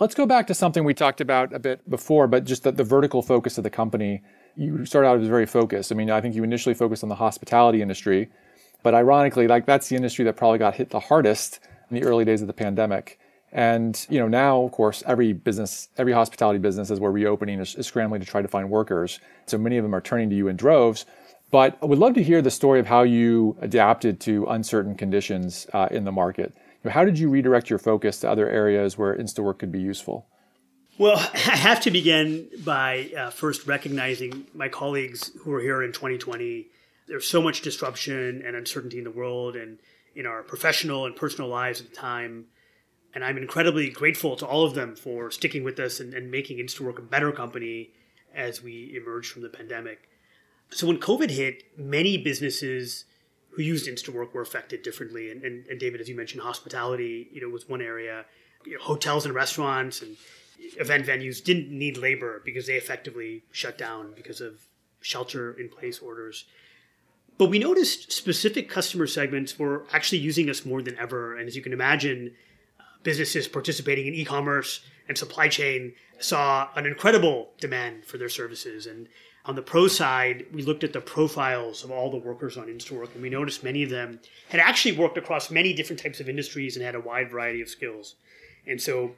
Let's 0.00 0.16
go 0.16 0.26
back 0.26 0.48
to 0.48 0.54
something 0.54 0.82
we 0.82 0.92
talked 0.92 1.20
about 1.20 1.52
a 1.52 1.60
bit 1.60 1.88
before, 1.88 2.26
but 2.26 2.42
just 2.44 2.64
the, 2.64 2.72
the 2.72 2.82
vertical 2.82 3.22
focus 3.22 3.56
of 3.56 3.62
the 3.62 3.70
company. 3.70 4.20
You 4.56 4.84
started 4.84 5.06
out 5.06 5.20
as 5.20 5.28
very 5.28 5.46
focused. 5.46 5.92
I 5.92 5.94
mean, 5.94 6.10
I 6.10 6.20
think 6.20 6.34
you 6.34 6.42
initially 6.42 6.74
focused 6.74 7.04
on 7.04 7.08
the 7.08 7.14
hospitality 7.14 7.82
industry, 7.82 8.28
but 8.82 8.92
ironically, 8.92 9.46
like 9.46 9.66
that's 9.66 9.90
the 9.90 9.94
industry 9.94 10.24
that 10.24 10.36
probably 10.36 10.58
got 10.58 10.74
hit 10.74 10.90
the 10.90 10.98
hardest 10.98 11.60
in 11.88 11.94
the 11.94 12.02
early 12.02 12.24
days 12.24 12.40
of 12.40 12.48
the 12.48 12.52
pandemic. 12.52 13.20
And 13.52 14.06
you 14.08 14.20
know 14.20 14.28
now, 14.28 14.62
of 14.62 14.72
course, 14.72 15.02
every 15.06 15.32
business, 15.32 15.88
every 15.98 16.12
hospitality 16.12 16.58
business, 16.58 16.90
as 16.90 17.00
we're 17.00 17.10
reopening, 17.10 17.58
is, 17.58 17.74
is, 17.74 17.86
scrambling 17.86 18.20
to 18.20 18.26
try 18.26 18.42
to 18.42 18.48
find 18.48 18.70
workers. 18.70 19.18
So 19.46 19.58
many 19.58 19.76
of 19.76 19.82
them 19.82 19.94
are 19.94 20.00
turning 20.00 20.30
to 20.30 20.36
you 20.36 20.48
in 20.48 20.56
droves. 20.56 21.04
But 21.50 21.76
I 21.82 21.86
would 21.86 21.98
love 21.98 22.14
to 22.14 22.22
hear 22.22 22.42
the 22.42 22.50
story 22.50 22.78
of 22.78 22.86
how 22.86 23.02
you 23.02 23.56
adapted 23.60 24.20
to 24.20 24.46
uncertain 24.46 24.94
conditions 24.94 25.66
uh, 25.72 25.88
in 25.90 26.04
the 26.04 26.12
market. 26.12 26.54
How 26.88 27.04
did 27.04 27.18
you 27.18 27.28
redirect 27.28 27.68
your 27.68 27.80
focus 27.80 28.20
to 28.20 28.30
other 28.30 28.48
areas 28.48 28.96
where 28.96 29.16
InstaWork 29.16 29.58
could 29.58 29.72
be 29.72 29.80
useful? 29.80 30.26
Well, 30.96 31.18
I 31.34 31.56
have 31.56 31.80
to 31.82 31.90
begin 31.90 32.48
by 32.64 33.10
uh, 33.16 33.30
first 33.30 33.66
recognizing 33.66 34.46
my 34.54 34.68
colleagues 34.68 35.32
who 35.42 35.50
were 35.50 35.60
here 35.60 35.82
in 35.82 35.92
2020. 35.92 36.68
There's 37.08 37.26
so 37.26 37.42
much 37.42 37.62
disruption 37.62 38.42
and 38.46 38.54
uncertainty 38.54 38.98
in 38.98 39.04
the 39.04 39.10
world, 39.10 39.56
and 39.56 39.78
in 40.14 40.26
our 40.26 40.42
professional 40.42 41.06
and 41.06 41.16
personal 41.16 41.48
lives 41.48 41.80
at 41.80 41.90
the 41.90 41.96
time. 41.96 42.46
And 43.14 43.24
I'm 43.24 43.36
incredibly 43.36 43.90
grateful 43.90 44.36
to 44.36 44.46
all 44.46 44.64
of 44.64 44.74
them 44.74 44.94
for 44.94 45.30
sticking 45.30 45.64
with 45.64 45.78
us 45.80 46.00
and, 46.00 46.14
and 46.14 46.30
making 46.30 46.58
Instawork 46.58 46.98
a 46.98 47.02
better 47.02 47.32
company 47.32 47.90
as 48.34 48.62
we 48.62 48.96
emerge 48.96 49.28
from 49.28 49.42
the 49.42 49.48
pandemic. 49.48 50.08
So 50.70 50.86
when 50.86 50.98
COVID 50.98 51.30
hit, 51.30 51.64
many 51.76 52.16
businesses 52.16 53.04
who 53.50 53.62
used 53.62 53.88
Instawork 53.88 54.32
were 54.32 54.42
affected 54.42 54.82
differently. 54.82 55.30
And, 55.30 55.42
and, 55.42 55.66
and 55.66 55.80
David, 55.80 56.00
as 56.00 56.08
you 56.08 56.16
mentioned, 56.16 56.42
hospitality, 56.42 57.28
you 57.32 57.40
know, 57.40 57.48
was 57.48 57.68
one 57.68 57.82
area. 57.82 58.24
You 58.64 58.74
know, 58.74 58.82
hotels 58.82 59.24
and 59.24 59.34
restaurants 59.34 60.02
and 60.02 60.16
event 60.78 61.06
venues 61.06 61.42
didn't 61.42 61.70
need 61.76 61.96
labor 61.96 62.42
because 62.44 62.66
they 62.66 62.74
effectively 62.74 63.42
shut 63.50 63.76
down 63.76 64.12
because 64.14 64.40
of 64.40 64.60
shelter 65.00 65.52
in 65.52 65.68
place 65.68 65.98
orders. 65.98 66.44
But 67.38 67.48
we 67.48 67.58
noticed 67.58 68.12
specific 68.12 68.68
customer 68.68 69.06
segments 69.06 69.58
were 69.58 69.86
actually 69.92 70.18
using 70.18 70.50
us 70.50 70.66
more 70.66 70.82
than 70.82 70.96
ever. 70.98 71.36
And 71.36 71.48
as 71.48 71.56
you 71.56 71.62
can 71.62 71.72
imagine, 71.72 72.34
businesses 73.02 73.48
participating 73.48 74.06
in 74.06 74.14
e 74.14 74.24
commerce 74.24 74.80
and 75.08 75.16
supply 75.16 75.48
chain 75.48 75.94
saw 76.18 76.68
an 76.76 76.86
incredible 76.86 77.50
demand 77.58 78.04
for 78.04 78.18
their 78.18 78.28
services. 78.28 78.86
And 78.86 79.08
on 79.44 79.54
the 79.54 79.62
pro 79.62 79.88
side, 79.88 80.46
we 80.52 80.62
looked 80.62 80.84
at 80.84 80.92
the 80.92 81.00
profiles 81.00 81.82
of 81.82 81.90
all 81.90 82.10
the 82.10 82.18
workers 82.18 82.56
on 82.56 82.66
InstaWork, 82.66 83.14
and 83.14 83.22
we 83.22 83.30
noticed 83.30 83.64
many 83.64 83.82
of 83.82 83.90
them 83.90 84.20
had 84.50 84.60
actually 84.60 84.96
worked 84.96 85.16
across 85.16 85.50
many 85.50 85.72
different 85.72 86.00
types 86.00 86.20
of 86.20 86.28
industries 86.28 86.76
and 86.76 86.84
had 86.84 86.94
a 86.94 87.00
wide 87.00 87.30
variety 87.30 87.62
of 87.62 87.68
skills. 87.68 88.16
And 88.66 88.80
so 88.80 89.12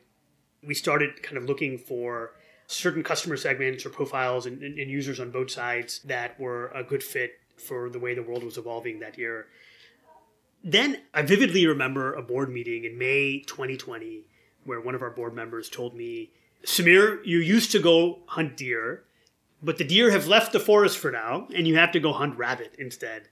we 0.67 0.75
started 0.75 1.23
kind 1.23 1.37
of 1.37 1.45
looking 1.45 1.77
for 1.77 2.33
certain 2.69 3.03
customer 3.03 3.37
segments 3.37 3.85
or 3.85 3.91
profiles 3.91 4.47
and, 4.47 4.63
and, 4.63 4.91
users 4.91 5.21
on 5.21 5.31
both 5.31 5.51
sides 5.51 6.01
that 6.05 6.39
were 6.41 6.69
a 6.69 6.83
good 6.83 7.03
fit 7.03 7.33
for 7.57 7.91
the 7.91 7.99
way 7.99 8.15
the 8.15 8.23
world 8.23 8.45
was 8.45 8.57
evolving 8.57 9.01
that 9.01 9.19
year. 9.19 9.47
Then 10.65 11.03
I 11.13 11.23
vividly 11.23 11.67
remember 11.67 12.15
a 12.15 12.23
board 12.23 12.51
meeting 12.51 12.85
in 12.85 12.99
May 12.99 13.41
2020 13.41 14.27
where 14.65 14.81
one 14.81 14.95
of 14.95 15.03
our 15.03 15.11
board 15.11 15.35
members 15.35 15.69
told 15.69 15.95
me, 15.95 16.31
Sumir, 16.65 17.21
you 17.25 17.39
used 17.39 17.73
to 17.73 17.81
go 17.81 18.21
hunt 18.27 18.57
deer, 18.57 19.03
but 19.63 19.79
the 19.79 19.85
deer 19.85 20.11
have 20.13 20.29
left 20.29 20.53
the 20.53 20.61
forest 20.61 20.99
for 20.99 21.11
now, 21.11 21.49
and 21.55 21.67
you 21.67 21.75
have 21.77 21.91
to 21.93 22.01
go 22.01 22.13
hunt 22.13 22.39
rabbit 22.39 22.75
instead. 22.79 23.29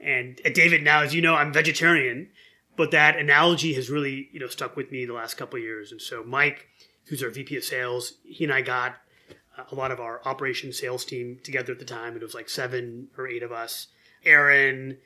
And 0.00 0.40
uh, 0.44 0.50
David, 0.52 0.82
now 0.82 1.02
as 1.02 1.14
you 1.14 1.22
know, 1.22 1.36
I'm 1.36 1.52
vegetarian, 1.52 2.30
but 2.76 2.90
that 2.90 3.16
analogy 3.16 3.74
has 3.74 3.90
really 3.90 4.28
you 4.32 4.40
know 4.40 4.48
stuck 4.48 4.76
with 4.76 4.90
me 4.90 5.04
the 5.04 5.12
last 5.12 5.34
couple 5.34 5.58
years. 5.60 5.92
And 5.92 6.02
so 6.02 6.24
Mike, 6.24 6.68
who's 7.06 7.22
our 7.22 7.30
VP 7.30 7.56
of 7.56 7.64
Sales, 7.64 8.14
he 8.24 8.44
and 8.44 8.52
I 8.52 8.62
got 8.62 8.96
a 9.70 9.74
lot 9.74 9.92
of 9.92 10.00
our 10.00 10.20
operations 10.24 10.80
sales 10.80 11.04
team 11.04 11.38
together 11.42 11.72
at 11.72 11.78
the 11.78 11.84
time. 11.84 12.16
It 12.16 12.22
was 12.22 12.34
like 12.34 12.48
seven 12.48 13.08
or 13.16 13.28
eight 13.28 13.42
of 13.42 13.52
us. 13.52 13.88
Aaron, 14.24 14.98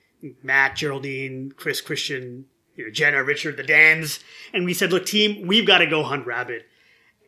Matt, 0.42 0.76
Geraldine, 0.76 1.52
Chris, 1.56 1.80
Christian, 1.80 2.46
you 2.74 2.84
know, 2.84 2.90
Jenna, 2.90 3.22
Richard, 3.22 3.56
the 3.56 3.62
Dans. 3.62 4.20
And 4.52 4.64
we 4.64 4.74
said, 4.74 4.92
look, 4.92 5.06
team, 5.06 5.46
we've 5.46 5.66
got 5.66 5.78
to 5.78 5.86
go 5.86 6.02
hunt 6.02 6.26
rabbit. 6.26 6.66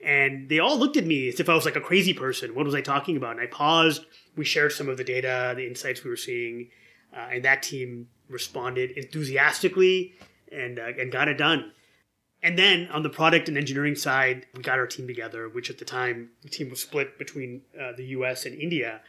And 0.05 0.49
they 0.49 0.59
all 0.59 0.79
looked 0.79 0.97
at 0.97 1.07
me 1.07 1.29
as 1.29 1.41
if 1.41 1.49
I 1.49 1.55
was 1.55 1.65
like 1.65 1.77
a 1.77 1.81
crazy 1.81 2.15
person. 2.15 2.55
What 2.55 2.65
was 2.65 2.75
I 2.75 2.81
talking 2.81 3.17
about? 3.17 3.33
And 3.33 3.41
I 3.41 3.47
paused. 3.47 4.07
We 4.37 4.45
shared 4.45 4.73
some 4.73 4.89
of 4.89 4.97
the 4.97 5.05
data, 5.05 5.53
the 5.57 5.67
insights 5.67 6.03
we 6.03 6.11
were 6.11 6.17
seeing, 6.17 6.71
uh, 7.15 7.29
and 7.33 7.45
that 7.45 7.63
team 7.63 8.09
responded 8.29 8.93
enthusiastically 8.93 10.15
and 10.51 10.79
uh, 10.79 10.93
and 10.99 11.13
got 11.13 11.29
it 11.29 11.37
done. 11.37 11.73
And 12.43 12.59
then 12.59 12.89
on 12.89 13.03
the 13.03 13.11
product 13.11 13.49
and 13.49 13.59
engineering 13.59 13.95
side, 13.95 14.47
we 14.55 14.63
got 14.63 14.79
our 14.79 14.87
team 14.87 15.07
together, 15.07 15.49
which 15.49 15.69
at 15.69 15.79
the 15.79 15.85
time 15.85 16.31
the 16.43 16.49
team 16.49 16.71
was 16.71 16.81
split 16.81 17.19
between 17.19 17.63
uh, 17.79 17.93
the 17.97 18.05
U.S. 18.07 18.47
and 18.47 18.59
India, 18.59 19.03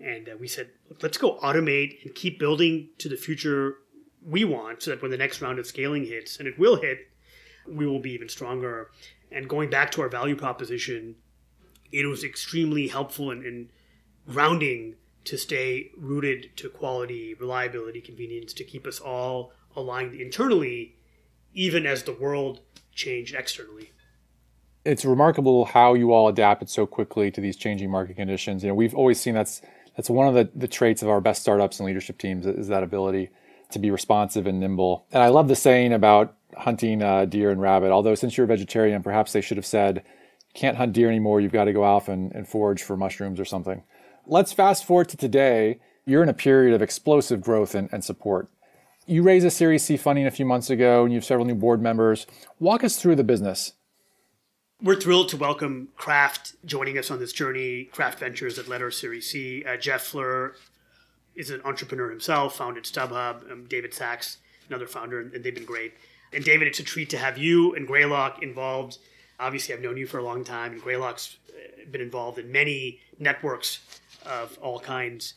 and 0.00 0.28
uh, 0.28 0.32
we 0.38 0.48
said, 0.48 0.70
let's 1.02 1.18
go 1.18 1.38
automate 1.38 2.04
and 2.04 2.14
keep 2.14 2.38
building 2.38 2.88
to 2.98 3.08
the 3.08 3.16
future 3.16 3.76
we 4.24 4.44
want, 4.44 4.82
so 4.82 4.90
that 4.90 5.02
when 5.02 5.10
the 5.10 5.16
next 5.16 5.40
round 5.40 5.58
of 5.58 5.66
scaling 5.66 6.04
hits, 6.04 6.38
and 6.38 6.46
it 6.46 6.58
will 6.58 6.76
hit, 6.76 6.98
we 7.68 7.86
will 7.86 8.00
be 8.00 8.12
even 8.12 8.28
stronger. 8.28 8.90
And 9.30 9.48
going 9.48 9.70
back 9.70 9.90
to 9.92 10.02
our 10.02 10.08
value 10.08 10.36
proposition, 10.36 11.16
it 11.92 12.06
was 12.06 12.24
extremely 12.24 12.88
helpful 12.88 13.30
and, 13.30 13.44
and 13.44 13.70
grounding 14.28 14.96
to 15.24 15.36
stay 15.36 15.90
rooted 15.96 16.56
to 16.56 16.68
quality, 16.68 17.34
reliability, 17.34 18.00
convenience, 18.00 18.52
to 18.54 18.64
keep 18.64 18.86
us 18.86 19.00
all 19.00 19.52
aligned 19.76 20.14
internally, 20.20 20.96
even 21.52 21.86
as 21.86 22.04
the 22.04 22.12
world 22.12 22.60
changed 22.94 23.34
externally. 23.34 23.90
It's 24.84 25.04
remarkable 25.04 25.66
how 25.66 25.94
you 25.94 26.12
all 26.12 26.28
adapted 26.28 26.70
so 26.70 26.86
quickly 26.86 27.30
to 27.32 27.40
these 27.40 27.56
changing 27.56 27.90
market 27.90 28.16
conditions. 28.16 28.62
You 28.62 28.70
know, 28.70 28.74
we've 28.74 28.94
always 28.94 29.20
seen 29.20 29.34
that's 29.34 29.60
that's 29.96 30.10
one 30.10 30.28
of 30.28 30.34
the, 30.34 30.50
the 30.54 30.68
traits 30.68 31.02
of 31.02 31.08
our 31.08 31.20
best 31.20 31.42
startups 31.42 31.78
and 31.78 31.86
leadership 31.86 32.18
teams 32.18 32.46
is 32.46 32.68
that 32.68 32.82
ability 32.82 33.30
to 33.70 33.78
be 33.78 33.90
responsive 33.90 34.46
and 34.46 34.60
nimble. 34.60 35.06
And 35.12 35.22
I 35.22 35.28
love 35.28 35.48
the 35.48 35.56
saying 35.56 35.92
about 35.92 36.34
hunting 36.56 37.02
uh, 37.02 37.24
deer 37.24 37.50
and 37.50 37.60
rabbit. 37.60 37.90
Although 37.90 38.14
since 38.14 38.36
you're 38.36 38.44
a 38.44 38.48
vegetarian, 38.48 39.02
perhaps 39.02 39.32
they 39.32 39.40
should 39.40 39.56
have 39.56 39.66
said, 39.66 40.02
can't 40.54 40.76
hunt 40.76 40.92
deer 40.92 41.08
anymore. 41.08 41.40
You've 41.40 41.52
got 41.52 41.64
to 41.64 41.72
go 41.72 41.84
off 41.84 42.08
and, 42.08 42.32
and 42.32 42.48
forage 42.48 42.82
for 42.82 42.96
mushrooms 42.96 43.38
or 43.38 43.44
something." 43.44 43.82
Let's 44.26 44.52
fast 44.52 44.84
forward 44.84 45.08
to 45.08 45.16
today. 45.16 45.80
You're 46.04 46.22
in 46.22 46.28
a 46.28 46.34
period 46.34 46.74
of 46.74 46.82
explosive 46.82 47.40
growth 47.40 47.74
and, 47.74 47.88
and 47.92 48.04
support. 48.04 48.48
You 49.06 49.22
raised 49.22 49.46
a 49.46 49.50
Series 49.50 49.82
C 49.82 49.96
funding 49.96 50.26
a 50.26 50.30
few 50.30 50.44
months 50.44 50.70
ago, 50.70 51.02
and 51.02 51.12
you 51.12 51.16
have 51.16 51.24
several 51.24 51.46
new 51.46 51.54
board 51.54 51.82
members. 51.82 52.26
Walk 52.58 52.84
us 52.84 52.96
through 52.96 53.16
the 53.16 53.24
business. 53.24 53.72
We're 54.82 54.96
thrilled 54.96 55.28
to 55.28 55.36
welcome 55.36 55.88
Craft 55.94 56.54
joining 56.64 56.96
us 56.96 57.10
on 57.10 57.18
this 57.18 57.34
journey. 57.34 57.84
Craft 57.92 58.20
Ventures 58.20 58.58
at 58.58 58.66
led 58.66 58.80
our 58.80 58.90
Series 58.90 59.28
C. 59.30 59.62
Uh, 59.62 59.76
Jeff 59.76 60.10
Fluhr 60.10 60.54
is 61.34 61.50
an 61.50 61.60
entrepreneur 61.66 62.08
himself, 62.08 62.56
founded 62.56 62.84
StubHub. 62.84 63.52
Um, 63.52 63.66
David 63.66 63.92
Sacks, 63.92 64.38
another 64.70 64.86
founder, 64.86 65.20
and 65.20 65.44
they've 65.44 65.54
been 65.54 65.66
great. 65.66 65.92
And 66.32 66.42
David, 66.42 66.66
it's 66.66 66.78
a 66.78 66.82
treat 66.82 67.10
to 67.10 67.18
have 67.18 67.36
you 67.36 67.74
and 67.74 67.86
Greylock 67.86 68.42
involved. 68.42 68.96
Obviously, 69.38 69.74
I've 69.74 69.82
known 69.82 69.98
you 69.98 70.06
for 70.06 70.16
a 70.16 70.24
long 70.24 70.44
time, 70.44 70.72
and 70.72 70.80
Greylock's 70.80 71.36
uh, 71.50 71.90
been 71.90 72.00
involved 72.00 72.38
in 72.38 72.50
many 72.50 73.00
networks 73.18 73.80
of 74.24 74.58
all 74.62 74.80
kinds. 74.80 75.34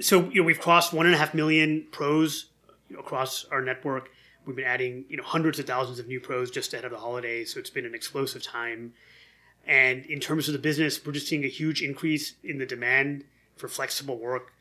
So, 0.00 0.30
you 0.30 0.42
know, 0.42 0.46
we've 0.46 0.60
crossed 0.60 0.92
one 0.92 1.06
and 1.06 1.14
a 1.16 1.18
half 1.18 1.34
million 1.34 1.88
pros 1.90 2.50
across 2.96 3.46
our 3.46 3.62
network. 3.62 4.10
We've 4.46 4.56
been 4.56 4.64
adding, 4.64 5.04
you 5.08 5.16
know, 5.16 5.24
hundreds 5.24 5.58
of 5.58 5.66
thousands 5.66 5.98
of 5.98 6.06
new 6.06 6.20
pros 6.20 6.50
just 6.50 6.72
ahead 6.72 6.84
of 6.84 6.92
the 6.92 6.98
holidays. 6.98 7.52
So 7.52 7.60
it's 7.60 7.70
been 7.70 7.84
an 7.84 7.94
explosive 7.94 8.42
time. 8.42 8.94
And 9.66 10.06
in 10.06 10.20
terms 10.20 10.48
of 10.48 10.52
the 10.52 10.60
business, 10.60 11.04
we're 11.04 11.12
just 11.12 11.26
seeing 11.26 11.44
a 11.44 11.48
huge 11.48 11.82
increase 11.82 12.34
in 12.44 12.58
the 12.58 12.66
demand 12.66 13.24
for 13.56 13.66
flexible 13.68 14.18
work 14.18 14.52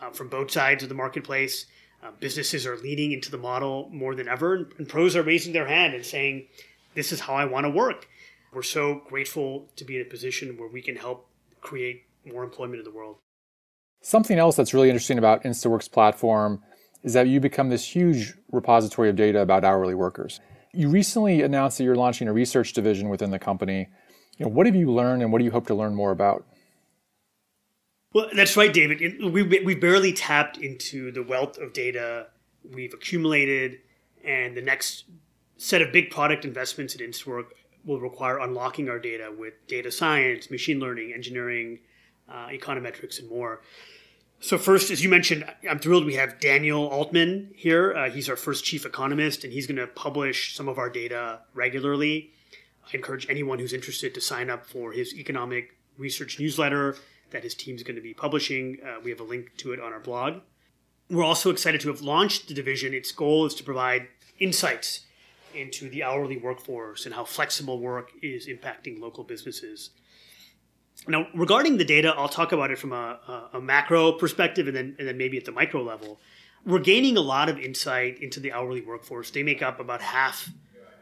uh, 0.00 0.10
from 0.10 0.28
both 0.28 0.50
sides 0.50 0.82
of 0.82 0.88
the 0.88 0.94
marketplace. 0.94 1.66
Uh, 2.02 2.10
businesses 2.18 2.66
are 2.66 2.76
leaning 2.76 3.12
into 3.12 3.30
the 3.30 3.38
model 3.38 3.88
more 3.92 4.14
than 4.14 4.28
ever, 4.28 4.54
and, 4.54 4.66
and 4.78 4.88
pros 4.88 5.16
are 5.16 5.22
raising 5.22 5.52
their 5.52 5.66
hand 5.66 5.94
and 5.94 6.04
saying, 6.04 6.46
"This 6.94 7.12
is 7.12 7.20
how 7.20 7.34
I 7.34 7.44
want 7.44 7.64
to 7.64 7.70
work." 7.70 8.08
We're 8.52 8.62
so 8.62 9.02
grateful 9.06 9.68
to 9.76 9.84
be 9.84 9.96
in 9.96 10.02
a 10.02 10.06
position 10.06 10.56
where 10.58 10.68
we 10.68 10.82
can 10.82 10.96
help 10.96 11.28
create 11.60 12.04
more 12.24 12.42
employment 12.42 12.78
in 12.78 12.84
the 12.84 12.90
world. 12.90 13.16
Something 14.02 14.38
else 14.38 14.56
that's 14.56 14.72
really 14.72 14.88
interesting 14.88 15.18
about 15.18 15.44
Instaworks 15.44 15.90
platform 15.90 16.62
is 17.02 17.12
that 17.14 17.28
you 17.28 17.40
become 17.40 17.68
this 17.68 17.84
huge 17.84 18.34
repository 18.52 19.08
of 19.08 19.16
data 19.16 19.40
about 19.40 19.64
hourly 19.64 19.94
workers. 19.94 20.40
You 20.72 20.88
recently 20.88 21.42
announced 21.42 21.78
that 21.78 21.84
you're 21.84 21.96
launching 21.96 22.28
a 22.28 22.32
research 22.32 22.72
division 22.72 23.08
within 23.08 23.30
the 23.30 23.38
company. 23.38 23.88
You 24.38 24.46
know, 24.46 24.52
what 24.52 24.66
have 24.66 24.76
you 24.76 24.90
learned 24.92 25.22
and 25.22 25.32
what 25.32 25.38
do 25.38 25.44
you 25.44 25.50
hope 25.50 25.66
to 25.68 25.74
learn 25.74 25.94
more 25.94 26.10
about? 26.10 26.46
Well, 28.12 28.28
that's 28.34 28.56
right, 28.56 28.72
David. 28.72 29.22
We, 29.22 29.42
we 29.42 29.74
barely 29.74 30.12
tapped 30.12 30.58
into 30.58 31.12
the 31.12 31.22
wealth 31.22 31.58
of 31.58 31.72
data 31.72 32.26
we've 32.74 32.94
accumulated, 32.94 33.78
and 34.24 34.56
the 34.56 34.62
next 34.62 35.04
set 35.56 35.82
of 35.82 35.92
big 35.92 36.10
product 36.10 36.44
investments 36.44 36.94
at 36.94 37.00
Instawork 37.00 37.46
will 37.84 38.00
require 38.00 38.38
unlocking 38.38 38.88
our 38.88 38.98
data 38.98 39.32
with 39.36 39.54
data 39.66 39.90
science, 39.90 40.50
machine 40.50 40.80
learning, 40.80 41.12
engineering, 41.14 41.78
uh, 42.28 42.48
econometrics, 42.48 43.18
and 43.20 43.28
more. 43.28 43.62
So 44.42 44.56
first, 44.56 44.90
as 44.90 45.04
you 45.04 45.10
mentioned, 45.10 45.44
I'm 45.68 45.78
thrilled 45.78 46.06
we 46.06 46.14
have 46.14 46.40
Daniel 46.40 46.86
Altman 46.86 47.50
here. 47.54 47.92
Uh, 47.92 48.08
he's 48.08 48.26
our 48.30 48.36
first 48.36 48.64
chief 48.64 48.86
economist, 48.86 49.44
and 49.44 49.52
he's 49.52 49.66
going 49.66 49.76
to 49.76 49.86
publish 49.86 50.56
some 50.56 50.66
of 50.66 50.78
our 50.78 50.88
data 50.88 51.40
regularly. 51.52 52.30
I 52.90 52.96
encourage 52.96 53.28
anyone 53.28 53.58
who's 53.58 53.74
interested 53.74 54.14
to 54.14 54.20
sign 54.22 54.48
up 54.48 54.64
for 54.64 54.92
his 54.92 55.14
economic 55.14 55.76
research 55.98 56.40
newsletter 56.40 56.96
that 57.32 57.42
his 57.44 57.54
team's 57.54 57.82
going 57.82 57.96
to 57.96 58.02
be 58.02 58.14
publishing. 58.14 58.78
Uh, 58.82 58.98
we 59.04 59.10
have 59.10 59.20
a 59.20 59.24
link 59.24 59.58
to 59.58 59.72
it 59.72 59.80
on 59.80 59.92
our 59.92 60.00
blog. 60.00 60.40
We're 61.10 61.22
also 61.22 61.50
excited 61.50 61.82
to 61.82 61.88
have 61.88 62.00
launched 62.00 62.48
the 62.48 62.54
division. 62.54 62.94
Its 62.94 63.12
goal 63.12 63.44
is 63.44 63.54
to 63.56 63.62
provide 63.62 64.08
insights 64.38 65.00
into 65.54 65.90
the 65.90 66.02
hourly 66.02 66.38
workforce 66.38 67.04
and 67.04 67.14
how 67.14 67.24
flexible 67.24 67.78
work 67.78 68.12
is 68.22 68.48
impacting 68.48 69.00
local 69.00 69.22
businesses. 69.22 69.90
Now, 71.08 71.26
regarding 71.34 71.78
the 71.78 71.84
data, 71.84 72.14
I'll 72.16 72.28
talk 72.28 72.52
about 72.52 72.70
it 72.70 72.78
from 72.78 72.92
a, 72.92 73.48
a, 73.54 73.60
macro 73.60 74.12
perspective 74.12 74.68
and 74.68 74.76
then, 74.76 74.96
and 74.98 75.08
then 75.08 75.16
maybe 75.16 75.38
at 75.38 75.44
the 75.44 75.52
micro 75.52 75.82
level. 75.82 76.20
We're 76.66 76.78
gaining 76.78 77.16
a 77.16 77.22
lot 77.22 77.48
of 77.48 77.58
insight 77.58 78.20
into 78.20 78.38
the 78.38 78.52
hourly 78.52 78.82
workforce. 78.82 79.30
They 79.30 79.42
make 79.42 79.62
up 79.62 79.80
about 79.80 80.02
half, 80.02 80.50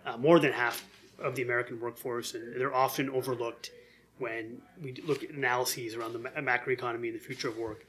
uh, 0.06 0.16
more 0.16 0.38
than 0.38 0.52
half 0.52 0.86
of 1.18 1.34
the 1.34 1.42
American 1.42 1.80
workforce, 1.80 2.34
and 2.34 2.60
they're 2.60 2.74
often 2.74 3.10
overlooked 3.10 3.72
when 4.18 4.62
we 4.82 4.94
look 5.04 5.24
at 5.24 5.30
analyses 5.30 5.94
around 5.94 6.12
the 6.12 6.20
macroeconomy 6.20 7.08
and 7.08 7.14
the 7.14 7.18
future 7.18 7.48
of 7.48 7.58
work. 7.58 7.84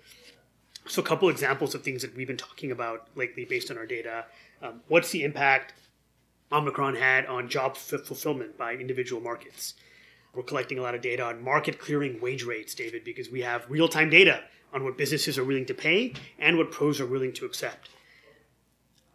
So, 0.88 1.02
a 1.02 1.06
couple 1.06 1.30
examples 1.30 1.76
of 1.76 1.84
things 1.84 2.02
that 2.02 2.16
we've 2.16 2.28
been 2.28 2.38
talking 2.38 2.72
about 2.72 3.08
lately 3.16 3.46
based 3.46 3.70
on 3.70 3.78
our 3.78 3.86
data. 3.86 4.26
Um, 4.62 4.82
what's 4.88 5.12
the 5.12 5.24
impact 5.24 5.74
Omicron 6.52 6.96
had 6.96 7.28
on 7.28 7.50
job 7.50 7.74
f- 7.76 8.02
fulfillment 8.02 8.58
by 8.58 8.74
individual 8.74 9.22
markets? 9.22 9.76
We're 10.34 10.44
collecting 10.44 10.78
a 10.78 10.82
lot 10.82 10.96
of 10.96 11.02
data 11.02 11.24
on 11.24 11.44
market 11.44 11.80
clearing 11.80 12.22
wage 12.22 12.44
rates, 12.44 12.74
David, 12.74 13.04
because 13.04 13.30
we 13.30 13.42
have 13.42 13.66
real 13.70 13.88
time 13.88 14.10
data 14.10 14.44
on 14.74 14.84
what 14.84 14.98
businesses 14.98 15.38
are 15.38 15.44
willing 15.44 15.66
to 15.66 15.74
pay 15.74 16.14
and 16.38 16.58
what 16.58 16.72
pros 16.72 17.00
are 17.00 17.06
willing 17.06 17.34
to 17.34 17.46
accept. 17.46 17.90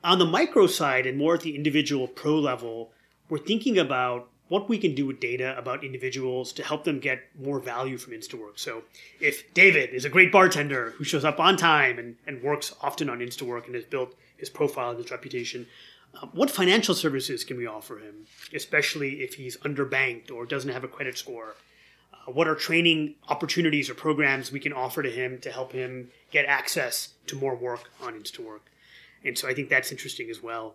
On 0.03 0.19
the 0.19 0.27
micro 0.27 0.67
side 0.67 1.07
and 1.07 1.17
more 1.17 1.35
at 1.35 1.41
the 1.41 1.55
individual 1.55 2.09
pro 2.09 2.39
level, 2.39 2.91
we're 3.29 3.39
thinking 3.39 3.79
about 3.79 4.29
what 4.49 4.69
we 4.69 4.77
can 4.77 4.95
do 4.95 5.07
with 5.07 5.21
data 5.21 5.57
about 5.57 5.83
individuals 5.83 6.53
to 6.53 6.63
help 6.63 6.85
them 6.85 7.01
get 7.01 7.21
more 7.41 7.59
value 7.59 7.97
from 7.97 8.13
Instawork. 8.13 8.59
So, 8.59 8.83
if 9.21 9.55
David 9.55 9.91
is 9.91 10.05
a 10.05 10.11
great 10.11 10.31
bartender 10.31 10.91
who 10.91 11.05
shows 11.05 11.25
up 11.25 11.41
on 11.41 11.57
time 11.57 11.99
and, 11.99 12.17
and 12.27 12.43
works 12.43 12.75
often 12.83 13.09
on 13.09 13.21
Instawork 13.21 13.67
and 13.67 13.75
has 13.75 13.85
built 13.85 14.15
his 14.37 14.51
profile 14.51 14.91
and 14.91 14.99
his 15.01 15.11
reputation, 15.11 15.67
uh, 16.21 16.27
what 16.33 16.51
financial 16.51 16.95
services 16.95 17.45
can 17.45 17.57
we 17.57 17.67
offer 17.67 17.99
him, 17.99 18.27
especially 18.53 19.23
if 19.23 19.35
he's 19.35 19.57
underbanked 19.59 20.31
or 20.31 20.47
doesn't 20.47 20.71
have 20.71 20.85
a 20.85 20.89
credit 20.89 21.19
score? 21.19 21.57
Uh, 22.13 22.33
what 22.33 22.49
are 22.49 22.55
training 22.55 23.15
opportunities 23.29 23.91
or 23.91 23.95
programs 23.95 24.53
we 24.53 24.61
can 24.61 24.73
offer 24.73 25.03
to 25.03 25.11
him 25.11 25.39
to 25.41 25.51
help 25.51 25.73
him 25.73 26.11
get 26.31 26.45
access 26.47 27.15
to 27.27 27.37
more 27.37 27.55
work 27.55 27.91
on 28.03 28.15
Instawork? 28.15 28.61
And 29.25 29.37
so 29.37 29.49
I 29.49 29.55
think 29.55 29.69
that's 29.69 29.91
interesting 29.91 30.31
as 30.31 30.43
well. 30.43 30.75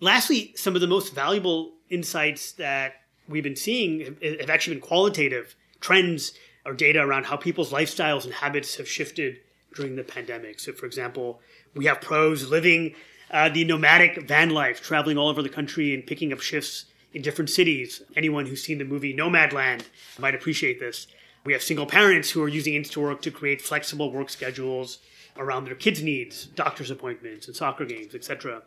Lastly, 0.00 0.52
some 0.56 0.74
of 0.74 0.80
the 0.80 0.86
most 0.86 1.12
valuable 1.12 1.72
insights 1.90 2.52
that 2.52 3.02
we've 3.28 3.42
been 3.42 3.56
seeing 3.56 4.16
have 4.22 4.50
actually 4.50 4.76
been 4.76 4.82
qualitative 4.82 5.56
trends 5.80 6.32
or 6.64 6.72
data 6.72 7.00
around 7.00 7.26
how 7.26 7.36
people's 7.36 7.72
lifestyles 7.72 8.24
and 8.24 8.32
habits 8.32 8.76
have 8.76 8.88
shifted 8.88 9.38
during 9.74 9.96
the 9.96 10.04
pandemic. 10.04 10.60
So, 10.60 10.72
for 10.72 10.86
example, 10.86 11.40
we 11.74 11.86
have 11.86 12.00
pros 12.00 12.48
living 12.48 12.94
uh, 13.30 13.48
the 13.48 13.64
nomadic 13.64 14.26
van 14.26 14.50
life, 14.50 14.82
traveling 14.82 15.18
all 15.18 15.28
over 15.28 15.42
the 15.42 15.48
country 15.48 15.94
and 15.94 16.06
picking 16.06 16.32
up 16.32 16.40
shifts 16.40 16.86
in 17.12 17.22
different 17.22 17.50
cities. 17.50 18.02
Anyone 18.16 18.46
who's 18.46 18.62
seen 18.62 18.78
the 18.78 18.84
movie 18.84 19.14
Nomadland 19.14 19.84
might 20.18 20.34
appreciate 20.34 20.80
this. 20.80 21.06
We 21.44 21.52
have 21.52 21.62
single 21.62 21.86
parents 21.86 22.30
who 22.30 22.42
are 22.42 22.48
using 22.48 22.74
Instawork 22.74 23.20
to 23.22 23.30
create 23.30 23.62
flexible 23.62 24.12
work 24.12 24.28
schedules 24.28 24.98
around 25.36 25.64
their 25.64 25.74
kids' 25.74 26.02
needs, 26.02 26.46
doctor's 26.46 26.90
appointments, 26.90 27.46
and 27.46 27.56
soccer 27.56 27.84
games, 27.84 28.14
etc. 28.14 28.62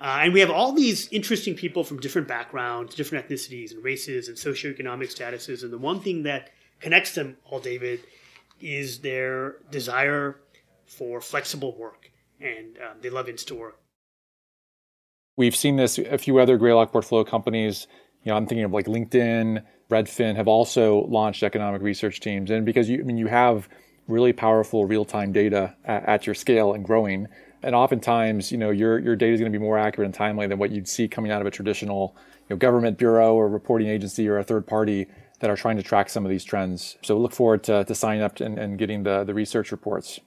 Uh, 0.00 0.20
and 0.22 0.32
we 0.32 0.40
have 0.40 0.50
all 0.50 0.72
these 0.72 1.08
interesting 1.12 1.54
people 1.54 1.82
from 1.82 1.98
different 1.98 2.28
backgrounds, 2.28 2.94
different 2.94 3.28
ethnicities 3.28 3.72
and 3.72 3.82
races 3.82 4.28
and 4.28 4.36
socioeconomic 4.36 5.12
statuses. 5.12 5.64
And 5.64 5.72
the 5.72 5.78
one 5.78 6.00
thing 6.00 6.22
that 6.22 6.50
connects 6.80 7.14
them 7.14 7.36
all, 7.44 7.58
David, 7.58 8.00
is 8.60 9.00
their 9.00 9.56
desire 9.70 10.40
for 10.86 11.20
flexible 11.20 11.76
work. 11.76 12.10
And 12.40 12.78
um, 12.78 12.98
they 13.00 13.10
love 13.10 13.28
in-store. 13.28 13.74
We've 15.36 15.56
seen 15.56 15.76
this 15.76 15.98
a 15.98 16.18
few 16.18 16.38
other 16.38 16.56
Greylock 16.56 16.92
portfolio 16.92 17.24
companies 17.24 17.86
You 18.24 18.32
know, 18.32 18.36
I'm 18.36 18.46
thinking 18.46 18.64
of 18.64 18.72
like 18.72 18.86
LinkedIn, 18.86 19.62
Redfin 19.90 20.36
have 20.36 20.48
also 20.48 21.06
launched 21.06 21.42
economic 21.42 21.82
research 21.82 22.20
teams, 22.20 22.50
and 22.50 22.66
because 22.66 22.88
you, 22.88 23.00
I 23.00 23.02
mean, 23.02 23.16
you 23.16 23.28
have 23.28 23.68
really 24.06 24.32
powerful 24.32 24.86
real-time 24.86 25.32
data 25.32 25.74
at, 25.84 26.04
at 26.04 26.26
your 26.26 26.34
scale 26.34 26.72
and 26.72 26.84
growing, 26.84 27.28
and 27.62 27.74
oftentimes, 27.74 28.50
you 28.52 28.58
know, 28.58 28.70
your 28.70 28.98
your 28.98 29.16
data 29.16 29.34
is 29.34 29.40
going 29.40 29.52
to 29.52 29.58
be 29.58 29.62
more 29.62 29.78
accurate 29.78 30.06
and 30.06 30.14
timely 30.14 30.46
than 30.46 30.58
what 30.58 30.70
you'd 30.70 30.88
see 30.88 31.08
coming 31.08 31.30
out 31.30 31.40
of 31.40 31.46
a 31.46 31.50
traditional, 31.50 32.16
you 32.48 32.54
know, 32.54 32.56
government 32.56 32.98
bureau 32.98 33.34
or 33.34 33.48
reporting 33.48 33.88
agency 33.88 34.28
or 34.28 34.38
a 34.38 34.44
third 34.44 34.66
party 34.66 35.06
that 35.40 35.48
are 35.48 35.56
trying 35.56 35.76
to 35.76 35.82
track 35.82 36.10
some 36.10 36.24
of 36.24 36.30
these 36.30 36.44
trends. 36.44 36.96
So 37.02 37.16
look 37.16 37.32
forward 37.32 37.62
to, 37.64 37.84
to 37.84 37.94
signing 37.94 38.22
up 38.22 38.40
and, 38.40 38.58
and 38.58 38.76
getting 38.76 39.04
the, 39.04 39.22
the 39.22 39.34
research 39.34 39.70
reports. 39.70 40.18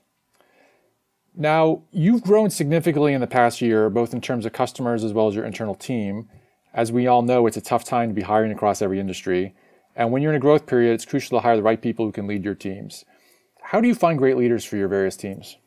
Now, 1.35 1.83
you've 1.91 2.23
grown 2.23 2.49
significantly 2.49 3.13
in 3.13 3.21
the 3.21 3.27
past 3.27 3.61
year, 3.61 3.89
both 3.89 4.13
in 4.13 4.21
terms 4.21 4.45
of 4.45 4.53
customers 4.53 5.03
as 5.03 5.13
well 5.13 5.27
as 5.27 5.35
your 5.35 5.45
internal 5.45 5.75
team. 5.75 6.29
As 6.73 6.91
we 6.91 7.07
all 7.07 7.21
know, 7.21 7.47
it's 7.47 7.57
a 7.57 7.61
tough 7.61 7.83
time 7.83 8.09
to 8.09 8.15
be 8.15 8.21
hiring 8.21 8.51
across 8.51 8.81
every 8.81 8.99
industry. 8.99 9.55
And 9.95 10.11
when 10.11 10.21
you're 10.21 10.31
in 10.31 10.37
a 10.37 10.41
growth 10.41 10.67
period, 10.67 10.93
it's 10.93 11.05
crucial 11.05 11.37
to 11.37 11.41
hire 11.41 11.55
the 11.55 11.63
right 11.63 11.81
people 11.81 12.05
who 12.05 12.11
can 12.11 12.27
lead 12.27 12.43
your 12.43 12.55
teams. 12.55 13.05
How 13.61 13.81
do 13.81 13.87
you 13.87 13.95
find 13.95 14.17
great 14.17 14.37
leaders 14.37 14.65
for 14.65 14.77
your 14.77 14.87
various 14.87 15.17
teams? 15.17 15.57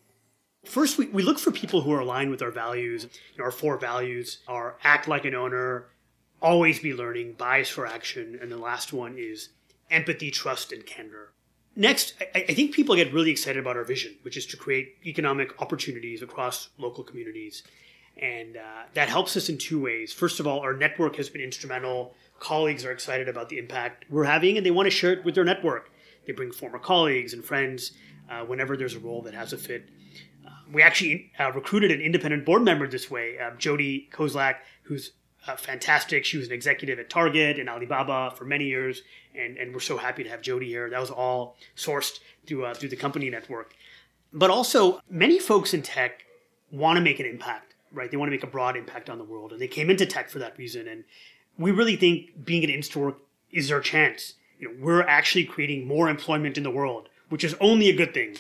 First, 0.64 0.96
we, 0.96 1.06
we 1.06 1.22
look 1.22 1.38
for 1.38 1.50
people 1.50 1.82
who 1.82 1.92
are 1.92 2.00
aligned 2.00 2.30
with 2.30 2.42
our 2.42 2.50
values. 2.50 3.04
You 3.04 3.38
know, 3.38 3.44
our 3.44 3.50
four 3.50 3.78
values 3.78 4.38
are 4.48 4.76
act 4.82 5.08
like 5.08 5.26
an 5.26 5.34
owner, 5.34 5.88
always 6.40 6.80
be 6.80 6.94
learning, 6.94 7.34
bias 7.34 7.68
for 7.68 7.86
action, 7.86 8.38
and 8.40 8.50
the 8.50 8.56
last 8.56 8.92
one 8.92 9.16
is 9.18 9.50
empathy, 9.90 10.30
trust, 10.30 10.72
and 10.72 10.86
candor. 10.86 11.33
Next, 11.76 12.14
I, 12.20 12.44
I, 12.48 12.54
think 12.54 12.72
people 12.72 12.94
get 12.94 13.12
really 13.12 13.30
excited 13.30 13.60
about 13.60 13.76
our 13.76 13.82
vision, 13.82 14.14
which 14.22 14.36
is 14.36 14.46
to 14.46 14.56
create 14.56 14.96
economic 15.04 15.60
opportunities 15.60 16.22
across 16.22 16.68
local 16.78 17.02
communities. 17.02 17.64
And 18.16 18.56
uh, 18.56 18.84
that 18.94 19.08
helps 19.08 19.36
us 19.36 19.48
in 19.48 19.58
two 19.58 19.80
ways. 19.82 20.12
First 20.12 20.38
of 20.38 20.46
all, 20.46 20.60
our 20.60 20.72
network 20.72 21.16
has 21.16 21.28
been 21.28 21.42
instrumental. 21.42 22.14
Colleagues 22.38 22.84
are 22.84 22.92
excited 22.92 23.28
about 23.28 23.48
the 23.48 23.58
impact 23.58 24.04
we're 24.08 24.24
having, 24.24 24.56
and 24.56 24.64
they 24.64 24.70
want 24.70 24.86
to 24.86 24.90
share 24.90 25.12
it 25.12 25.24
with 25.24 25.34
their 25.34 25.44
network. 25.44 25.90
They 26.26 26.32
bring 26.32 26.52
former 26.52 26.78
colleagues 26.78 27.32
and 27.32 27.44
friends 27.44 27.92
uh, 28.30 28.44
whenever 28.44 28.76
there's 28.76 28.94
a 28.94 29.00
role 29.00 29.22
that 29.22 29.34
has 29.34 29.52
a 29.52 29.58
fit. 29.58 29.88
Uh, 30.46 30.50
we 30.72 30.80
actually 30.80 31.32
uh, 31.40 31.50
recruited 31.52 31.90
an 31.90 32.00
independent 32.00 32.44
board 32.44 32.62
member 32.62 32.86
this 32.86 33.10
way, 33.10 33.38
uh, 33.38 33.50
Jodee 33.52 34.10
Kozlak, 34.10 34.56
who's 34.82 35.12
uh, 35.46 35.56
fantastic. 35.56 36.24
She 36.24 36.38
was 36.38 36.46
an 36.46 36.52
executive 36.52 36.98
at 36.98 37.10
Target 37.10 37.58
and 37.58 37.68
Alibaba 37.68 38.32
for 38.36 38.44
many 38.44 38.64
years, 38.64 39.02
and, 39.34 39.56
and 39.56 39.72
we're 39.72 39.80
so 39.80 39.96
happy 39.96 40.24
to 40.24 40.30
have 40.30 40.40
Jodee 40.40 40.66
here. 40.66 40.90
That 40.90 41.00
was 41.00 41.10
all 41.10 41.56
sourced 41.76 42.20
through 42.46 42.64
uh, 42.66 42.74
through 42.74 42.90
the 42.90 42.96
company 42.96 43.30
network. 43.30 43.74
But 44.32 44.50
also, 44.50 45.00
many 45.08 45.38
folks 45.38 45.74
in 45.74 45.82
tech 45.82 46.24
want 46.70 46.96
to 46.96 47.00
make 47.00 47.20
an 47.20 47.26
impact, 47.26 47.74
right? 47.92 48.10
They 48.10 48.16
want 48.16 48.28
to 48.28 48.32
make 48.32 48.42
a 48.42 48.48
broad 48.48 48.76
impact 48.76 49.08
on 49.08 49.18
the 49.18 49.24
world, 49.24 49.52
and 49.52 49.60
they 49.60 49.68
came 49.68 49.90
into 49.90 50.06
tech 50.06 50.28
for 50.28 50.38
that 50.40 50.58
reason. 50.58 50.88
And 50.88 51.04
we 51.56 51.70
really 51.70 51.96
think 51.96 52.44
being 52.44 52.64
at 52.64 52.70
Instawork 52.70 53.16
is 53.52 53.70
our 53.70 53.80
chance. 53.80 54.34
You 54.58 54.68
know, 54.68 54.74
we're 54.80 55.02
actually 55.02 55.44
creating 55.44 55.86
more 55.86 56.08
employment 56.08 56.56
in 56.56 56.64
the 56.64 56.70
world, 56.70 57.08
which 57.28 57.44
is 57.44 57.54
only 57.60 57.88
a 57.88 57.96
good 57.96 58.14
thing. 58.14 58.36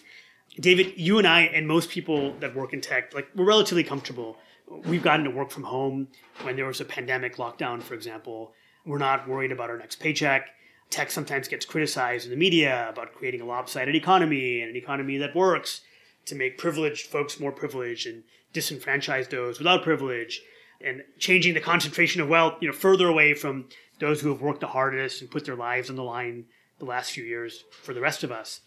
David, 0.58 0.94
you 0.96 1.18
and 1.18 1.26
I, 1.26 1.42
and 1.42 1.66
most 1.66 1.90
people 1.90 2.34
that 2.40 2.54
work 2.54 2.72
in 2.72 2.80
tech, 2.80 3.14
like 3.14 3.28
we're 3.34 3.44
relatively 3.44 3.84
comfortable 3.84 4.36
we've 4.68 5.02
gotten 5.02 5.24
to 5.24 5.30
work 5.30 5.50
from 5.50 5.64
home 5.64 6.08
when 6.42 6.56
there 6.56 6.66
was 6.66 6.80
a 6.80 6.84
pandemic 6.84 7.36
lockdown, 7.36 7.82
for 7.82 7.94
example. 7.94 8.52
We're 8.86 8.98
not 8.98 9.28
worried 9.28 9.52
about 9.52 9.70
our 9.70 9.78
next 9.78 9.96
paycheck. 9.96 10.48
Tech 10.90 11.10
sometimes 11.10 11.48
gets 11.48 11.66
criticized 11.66 12.24
in 12.24 12.30
the 12.30 12.36
media 12.36 12.88
about 12.88 13.14
creating 13.14 13.40
a 13.40 13.44
lopsided 13.44 13.94
economy 13.94 14.60
and 14.60 14.70
an 14.70 14.76
economy 14.76 15.16
that 15.18 15.34
works 15.34 15.80
to 16.26 16.34
make 16.34 16.58
privileged 16.58 17.06
folks 17.06 17.40
more 17.40 17.52
privileged 17.52 18.06
and 18.06 18.22
disenfranchise 18.52 19.28
those 19.28 19.58
without 19.58 19.82
privilege 19.82 20.40
and 20.80 21.02
changing 21.18 21.54
the 21.54 21.60
concentration 21.60 22.20
of 22.20 22.28
wealth 22.28 22.54
you 22.60 22.68
know 22.68 22.74
further 22.74 23.08
away 23.08 23.34
from 23.34 23.66
those 23.98 24.20
who 24.20 24.28
have 24.28 24.40
worked 24.40 24.60
the 24.60 24.66
hardest 24.66 25.20
and 25.20 25.30
put 25.30 25.44
their 25.44 25.56
lives 25.56 25.90
on 25.90 25.96
the 25.96 26.02
line 26.02 26.44
the 26.78 26.84
last 26.84 27.12
few 27.12 27.24
years 27.24 27.64
for 27.70 27.94
the 27.94 28.00
rest 28.00 28.24
of 28.24 28.32
us. 28.32 28.60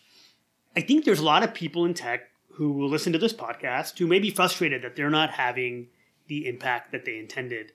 I 0.76 0.82
think 0.82 1.04
there's 1.04 1.20
a 1.20 1.26
lot 1.26 1.44
of 1.44 1.54
people 1.54 1.86
in 1.86 1.94
tech 1.94 2.30
who 2.54 2.72
will 2.72 2.90
listen 2.90 3.14
to 3.14 3.20
this 3.20 3.34
podcast 3.34 3.98
who 3.98 4.08
may 4.08 4.20
be 4.20 4.30
frustrated 4.30 4.82
that 4.82 4.96
they're 4.96 5.10
not 5.10 5.32
having 5.32 5.88
the 6.28 6.48
impact 6.48 6.92
that 6.92 7.06
they 7.06 7.18
intended. 7.18 7.72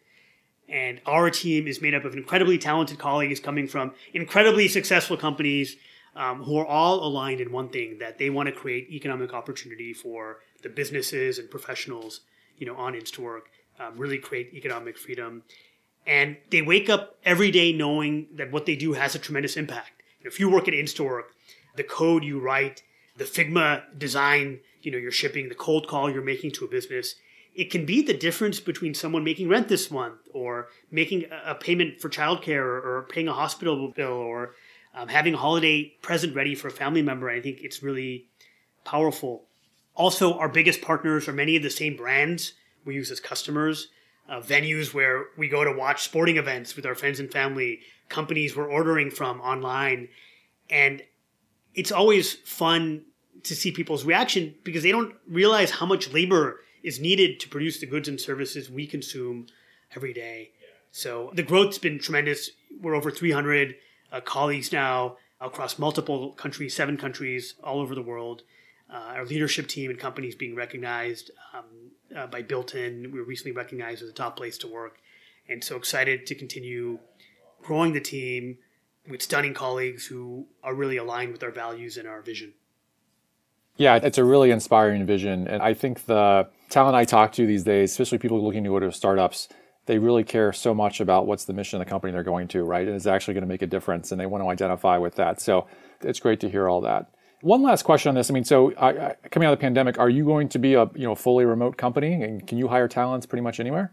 And 0.73 1.03
our 1.05 1.31
team 1.31 1.69
is 1.69 1.83
made 1.83 1.95
up 1.95 2.07
of 2.07 2.15
incredibly 2.15 2.57
talented 2.57 2.99
colleagues 2.99 3.39
coming 3.39 3.69
from 3.69 3.93
incredibly 4.15 4.69
successful 4.69 5.19
companies 5.19 5.77
um, 6.17 6.43
who 6.43 6.57
are 6.57 6.67
all 6.67 7.07
aligned 7.07 7.41
in 7.41 7.53
one 7.53 7.69
thing 7.69 7.99
that 7.99 8.19
they 8.19 8.31
want 8.31 8.47
to 8.47 8.53
create 8.53 8.91
economic 8.91 9.35
opportunity 9.35 9.93
for 9.93 10.39
the 10.63 10.71
businesses 10.71 11.39
and 11.39 11.51
professionals, 11.51 12.23
you 12.57 12.67
know, 12.67 12.75
on 12.75 12.95
Instawork, 12.95 13.43
um, 13.79 13.99
really 13.99 14.19
create 14.19 14.55
economic 14.55 14.97
freedom. 14.97 15.43
And 16.07 16.39
they 16.51 16.63
wake 16.63 16.89
up 16.89 17.19
every 17.25 17.51
day 17.51 17.73
knowing 17.73 18.29
that 18.35 18.51
what 18.51 18.65
they 18.65 18.75
do 18.75 18.95
has 18.95 19.15
a 19.15 19.19
tremendous 19.19 19.59
impact. 19.59 20.03
If 20.23 20.41
you 20.41 20.51
work 20.51 20.69
at 20.69 20.75
Instawork, 20.75 21.25
the 21.77 21.85
code 21.85 22.25
you 22.25 22.41
write, 22.41 22.83
the 23.17 23.25
Figma 23.25 23.83
design 23.99 24.61
you 24.83 24.91
know 24.91 24.99
you're 24.99 25.13
shipping, 25.13 25.49
the 25.49 25.55
cold 25.55 25.87
call 25.87 26.11
you're 26.11 26.23
making 26.23 26.51
to 26.53 26.65
a 26.65 26.69
business. 26.69 27.15
It 27.55 27.71
can 27.71 27.85
be 27.85 28.03
the 28.03 28.15
difference 28.15 28.61
between 28.61 28.95
someone 28.95 29.25
making 29.25 29.49
rent 29.49 29.69
this 29.69 29.91
month 29.91 30.21
or 30.33 30.69
making 30.91 31.27
a 31.45 31.55
payment 31.55 32.01
for 32.01 32.09
childcare 32.09 32.63
or, 32.63 32.99
or 32.99 33.07
paying 33.11 33.29
a 33.29 33.35
hospital 33.35 33.93
bill 33.95 34.09
or 34.09 34.55
um, 34.95 35.09
having 35.09 35.35
a 35.35 35.39
holiday 35.39 35.95
present 36.03 36.35
ready 36.35 36.55
for 36.55 36.69
a 36.69 36.73
family 36.73 37.03
member. 37.03 37.29
I 37.29 37.41
think 37.41 37.61
it's 37.61 37.83
really 37.83 38.27
powerful. 38.85 39.45
Also, 39.95 40.35
our 40.39 40.49
biggest 40.49 40.81
partners 40.81 41.29
are 41.29 41.33
many 41.33 41.57
of 41.57 41.63
the 41.63 41.71
same 41.71 41.97
brands 41.97 42.55
we 42.85 42.95
use 42.95 43.11
as 43.11 43.21
customers, 43.21 43.89
uh, 44.29 44.41
venues 44.41 44.95
where 44.95 45.27
we 45.37 45.49
go 45.49 45.65
to 45.65 45.73
watch 45.73 46.03
sporting 46.03 46.37
events 46.37 46.75
with 46.77 46.87
our 46.87 46.95
friends 46.95 47.21
and 47.21 47.31
family, 47.31 47.81
companies 48.09 48.57
we're 48.57 48.71
ordering 48.71 49.11
from 49.11 49.41
online. 49.41 50.09
And 50.71 51.03
it's 51.75 51.93
always 51.93 52.33
fun 52.33 53.05
to 53.45 53.55
see 53.55 53.73
people's 53.73 54.05
reaction 54.05 54.55
because 54.65 54.83
they 54.83 54.93
don't 54.93 55.15
realize 55.29 55.71
how 55.71 55.87
much 55.87 56.13
labor 56.13 56.61
is 56.83 57.01
needed 57.01 57.41
to 57.41 57.49
produce 57.49 57.81
the 57.81 57.87
goods 57.87 58.09
and 58.09 58.21
services 58.21 58.71
we 58.71 58.87
consume 58.87 59.47
every 59.95 60.13
day. 60.13 60.51
So 60.91 61.31
the 61.35 61.43
growth's 61.43 61.79
been 61.79 61.99
tremendous. 61.99 62.51
We're 62.81 62.95
over 62.95 63.11
300 63.11 63.77
uh, 64.13 64.21
colleagues 64.21 64.73
now 64.73 65.17
across 65.41 65.79
multiple 65.79 66.33
countries, 66.33 66.75
seven 66.75 66.97
countries 66.97 67.55
all 67.63 67.81
over 67.81 67.95
the 67.95 68.03
world. 68.03 68.43
Uh, 68.93 69.15
our 69.17 69.25
leadership 69.25 69.69
team 69.69 69.91
and 69.91 69.99
companies 69.99 70.35
being 70.35 70.55
recognized 70.55 71.31
um, 71.55 71.65
uh, 72.15 72.27
by 72.27 72.43
Built 72.43 72.75
In. 72.75 73.11
We 73.11 73.19
were 73.19 73.25
recently 73.25 73.53
recognized 73.53 74.03
as 74.03 74.11
a 74.11 74.13
top 74.13 74.37
place 74.37 74.59
to 74.59 74.69
work. 74.69 74.99
And 75.49 75.65
so 75.65 75.77
excited 75.77 76.27
to 76.27 76.35
continue 76.35 76.99
growing 77.63 77.95
the 77.95 78.01
team 78.01 78.59
with 79.09 79.23
stunning 79.23 79.55
colleagues 79.55 80.07
who 80.07 80.47
are 80.63 80.75
really 80.75 80.97
aligned 80.97 81.33
with 81.33 81.43
our 81.43 81.51
values 81.51 81.97
and 81.97 82.07
our 82.07 82.21
vision. 82.21 82.53
Yeah, 83.77 83.97
it's 83.97 84.19
a 84.19 84.25
really 84.25 84.51
inspiring 84.51 85.07
vision. 85.07 85.49
And 85.49 85.63
I 85.63 85.75
think 85.75 86.05
the 86.05 86.49
talent 86.73 86.97
I 86.97 87.05
talk 87.05 87.33
to 87.33 87.47
these 87.47 87.63
days, 87.63 87.93
especially 87.93 88.19
people 88.19 88.43
looking 88.43 88.65
to 88.65 88.71
go 88.71 88.81
to 88.81 88.91
startups, 88.91 89.49
they 89.87 89.99
really 89.99 90.25
care 90.25 90.53
so 90.53 90.75
much 90.75 91.01
about 91.01 91.27
what's 91.27 91.45
the 91.45 91.53
mission 91.53 91.81
of 91.81 91.87
the 91.87 91.91
company 91.91 92.13
they're 92.13 92.23
going 92.23 92.49
to, 92.49 92.63
right? 92.63 92.87
And 92.87 92.97
it's 92.97 93.07
actually 93.07 93.35
going 93.35 93.43
to 93.43 93.49
make 93.49 93.63
a 93.63 93.67
difference 93.67 94.13
and 94.13 94.21
they 94.21 94.27
want 94.27 94.43
to 94.43 94.49
identify 94.49 94.99
with 94.99 95.17
that. 95.17 95.41
So 95.41 95.67
it's 96.01 96.21
great 96.21 96.41
to 96.41 96.49
hear 96.49 96.69
all 96.69 96.81
that. 96.83 97.13
One 97.43 97.63
last 97.63 97.83
question 97.83 98.09
on 98.09 98.15
this. 98.15 98.31
I 98.31 98.35
mean, 98.35 98.45
so 98.45 98.73
I, 98.75 98.89
I, 98.91 99.17
coming 99.31 99.49
out 99.49 99.53
of 99.53 99.59
the 99.59 99.63
pandemic, 99.63 99.99
are 99.99 100.09
you 100.09 100.25
going 100.25 100.49
to 100.51 100.61
be 100.61 100.75
a 100.75 100.89
you 100.95 101.05
know 101.05 101.17
fully 101.17 101.45
remote 101.45 101.77
company, 101.77 102.23
and 102.23 102.47
can 102.47 102.57
you 102.57 102.69
hire 102.69 102.87
talents 102.87 103.27
pretty 103.27 103.43
much 103.43 103.59
anywhere? 103.59 103.93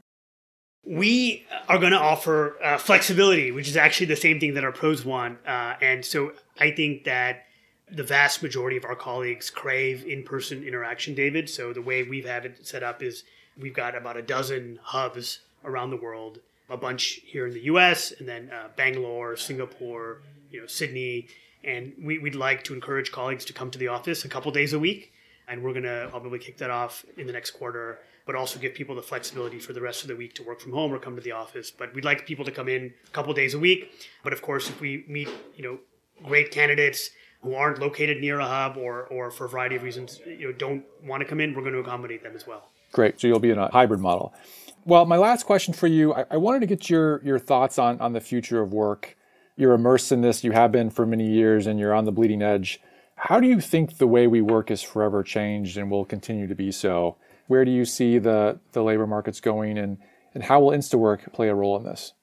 We 0.86 1.48
are 1.68 1.80
going 1.80 1.94
to 1.94 2.00
offer 2.00 2.62
uh, 2.64 2.78
flexibility, 2.78 3.52
which 3.52 3.68
is 3.68 3.76
actually 3.76 4.06
the 4.06 4.16
same 4.16 4.40
thing 4.40 4.54
that 4.54 4.64
our 4.64 4.72
pros 4.72 5.04
want, 5.04 5.40
uh, 5.48 5.74
and 5.82 6.06
so 6.06 6.34
I 6.60 6.70
think 6.70 7.06
that 7.06 7.46
the 7.92 8.04
vast 8.04 8.44
majority 8.44 8.78
of 8.78 8.86
our 8.86 8.96
colleagues 8.96 9.50
crave 9.50 10.06
in-person 10.06 10.64
interaction, 10.64 11.16
David. 11.16 11.50
So 11.50 11.74
the 11.74 11.82
way 11.82 12.04
we've 12.04 12.26
had 12.26 12.46
it 12.46 12.66
set 12.66 12.84
up 12.84 13.02
is 13.02 13.24
we've 13.60 13.74
got 13.74 13.96
about 13.96 14.18
a 14.18 14.22
dozen 14.22 14.80
hubs 14.82 15.40
around 15.64 15.90
the 15.90 15.98
world, 15.98 16.40
a 16.70 16.78
bunch 16.78 17.22
here 17.26 17.48
in 17.48 17.54
the 17.54 17.62
U.S., 17.62 18.14
and 18.18 18.28
then 18.28 18.52
uh, 18.52 18.70
Bangalore, 18.76 19.36
Singapore, 19.36 20.22
you 20.52 20.62
know, 20.62 20.68
Sydney, 20.68 21.28
and 21.64 21.94
we, 22.02 22.20
would 22.20 22.36
like 22.36 22.64
to 22.66 22.74
encourage 22.74 23.12
colleagues 23.12 23.44
to 23.46 23.54
come 23.54 23.70
to 23.72 23.80
the 23.80 23.88
office 23.88 24.24
a 24.24 24.30
couple 24.30 24.52
days 24.52 24.74
a 24.74 24.80
week, 24.80 25.12
and 25.48 25.64
we're 25.64 25.74
going 25.74 25.84
to 25.84 26.08
probably 26.10 26.40
kick 26.40 26.58
that 26.58 26.70
off 26.70 27.06
in 27.18 27.28
the 27.28 27.34
next 27.34 27.52
quarter. 27.52 28.00
But 28.26 28.36
also 28.36 28.60
give 28.60 28.76
people 28.76 28.94
the 28.94 29.02
flexibility 29.02 29.58
for 29.58 29.74
the 29.74 29.82
rest 29.82 30.04
of 30.04 30.08
the 30.08 30.16
week 30.16 30.36
to 30.36 30.44
work 30.44 30.62
from 30.62 30.72
home 30.72 30.94
or 30.94 31.00
come 31.00 31.16
to 31.16 31.22
the 31.22 31.32
office. 31.32 31.72
But 31.72 31.96
we'd 31.96 32.06
like 32.06 32.28
people 32.28 32.46
to 32.46 32.52
come 32.52 32.70
in 32.70 32.94
a 33.08 33.10
couple 33.10 33.34
days 33.34 33.56
a 33.56 33.60
week. 33.60 33.92
But 34.24 34.34
of 34.34 34.44
course, 34.44 34.70
if 34.70 34.80
we 34.80 35.04
meet, 35.08 35.30
you 35.56 35.64
know, 35.64 35.80
great 36.24 36.52
candidates 36.52 37.10
who 37.42 37.56
aren't 37.56 37.80
located 37.80 38.20
near 38.20 38.40
a 38.40 38.46
hub 38.46 38.78
or, 38.78 39.04
or 39.06 39.32
for 39.32 39.46
a 39.46 39.50
variety 39.50 39.76
of 39.76 39.84
reasons 39.84 40.20
you 40.26 40.48
know, 40.48 40.52
don't 40.52 40.84
want 41.04 41.22
to 41.22 41.28
come 41.28 41.40
in, 41.40 41.54
we're 41.54 41.62
going 41.62 41.74
to 41.74 41.80
accommodate 41.80 42.24
them 42.24 42.36
as 42.36 42.46
well. 42.46 42.70
Great. 42.92 43.20
So 43.20 43.28
you'll 43.28 43.40
be 43.40 43.52
in 43.52 43.58
a 43.58 43.72
hybrid 43.72 44.00
model. 44.00 44.34
Well, 44.86 45.06
my 45.06 45.18
last 45.18 45.46
question 45.46 45.74
for 45.74 45.88
you, 45.88 46.14
I, 46.14 46.26
I 46.32 46.38
wanted 46.38 46.62
to 46.62 46.66
get 46.66 46.90
your, 46.90 47.22
your 47.24 47.40
thoughts 47.40 47.78
on, 47.78 48.00
on 48.02 48.14
the 48.14 48.22
future 48.22 48.62
of 48.62 48.74
work. 48.74 49.16
You're 49.56 49.74
immersed 49.74 50.12
in 50.12 50.22
this, 50.22 50.44
you 50.44 50.52
have 50.54 50.72
been 50.72 50.90
for 50.90 51.06
many 51.06 51.30
years, 51.30 51.68
and 51.68 51.80
you're 51.80 51.94
on 51.94 52.06
the 52.06 52.12
bleeding 52.12 52.42
edge. 52.42 52.80
How 53.16 53.42
do 53.42 53.48
you 53.48 53.60
think 53.60 53.98
the 53.98 54.08
way 54.08 54.26
we 54.26 54.42
work 54.42 54.72
is 54.72 54.82
forever 54.82 55.22
changed 55.22 55.78
and 55.78 55.92
will 55.92 56.06
continue 56.06 56.48
to 56.48 56.56
be 56.56 56.72
so? 56.72 57.18
Where 57.48 57.66
do 57.66 57.72
you 57.72 57.84
see 57.84 58.20
the, 58.20 58.60
the 58.72 58.82
labor 58.82 59.06
markets 59.06 59.42
going, 59.42 59.78
and, 59.78 59.98
and 60.34 60.44
how 60.44 60.62
will 60.62 60.72
Instawork 60.72 61.34
play 61.34 61.50
a 61.50 61.56
role 61.56 61.76
in 61.76 61.84
this? 61.84 62.14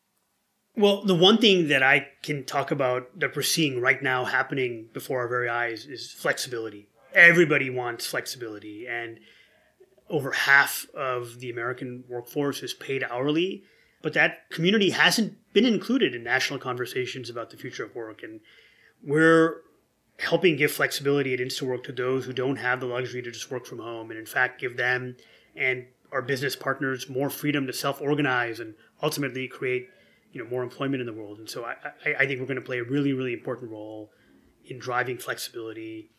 Well, 0.79 1.03
the 1.03 1.15
one 1.15 1.39
thing 1.39 1.69
that 1.69 1.83
I 1.83 2.09
can 2.23 2.45
talk 2.45 2.71
about 2.71 3.19
that 3.19 3.35
we're 3.35 3.43
seeing 3.43 3.81
right 3.81 4.03
now 4.03 4.27
happening 4.27 4.89
before 4.93 5.21
our 5.21 5.29
very 5.29 5.49
eyes 5.49 5.87
is 5.87 6.13
flexibility. 6.13 6.89
Everybody 7.15 7.71
wants 7.71 8.07
flexibility, 8.07 8.87
and 8.87 9.19
over 10.11 10.33
half 10.33 10.87
of 10.95 11.41
the 11.41 11.49
American 11.49 12.05
workforce 12.09 12.63
is 12.63 12.75
paid 12.75 13.03
hourly, 13.03 13.65
but 14.03 14.13
that 14.13 14.51
community 14.51 14.91
hasn't 14.91 15.39
been 15.55 15.65
included 15.65 16.15
in 16.15 16.23
national 16.23 16.59
conversations 16.59 17.31
about 17.31 17.49
the 17.49 17.57
future 17.57 17.85
of 17.85 17.95
work. 17.95 18.23
And 18.23 18.41
we're 19.03 19.63
helping 20.19 20.57
give 20.57 20.73
flexibility 20.73 21.33
at 21.33 21.41
InstaWork 21.41 21.85
to 21.85 21.93
those 21.93 22.27
who 22.27 22.35
don't 22.35 22.57
have 22.57 22.81
the 22.81 22.87
luxury 22.87 23.23
to 23.23 23.31
just 23.31 23.51
work 23.51 23.65
from 23.65 23.79
home, 23.79 24.11
and 24.11 24.21
in 24.21 24.27
fact, 24.27 24.61
give 24.61 24.77
them 24.77 25.17
and 25.57 25.87
our 26.13 26.23
business 26.23 26.55
partners 26.55 27.09
more 27.09 27.31
freedom 27.31 27.67
to 27.67 27.73
self-organize 27.73 28.61
and 28.61 28.75
ultimately 29.03 29.49
create 29.49 29.89
you 30.37 30.45
know 30.45 30.51
more 30.51 30.63
employment 30.63 31.01
in 31.01 31.07
the 31.07 31.15
world. 31.15 31.39
And 31.39 31.49
so 31.49 31.65
I, 31.65 31.77
I, 32.05 32.15
I 32.21 32.27
think 32.27 32.41
we're 32.41 32.47
going 32.47 32.57
to 32.57 32.61
play 32.61 32.79
a 32.79 32.85
really 32.85 33.15
really 33.15 33.33
important 33.33 33.71
role 33.71 34.11
in 34.67 34.79
driving 34.79 35.17
flexibility. 35.17 36.11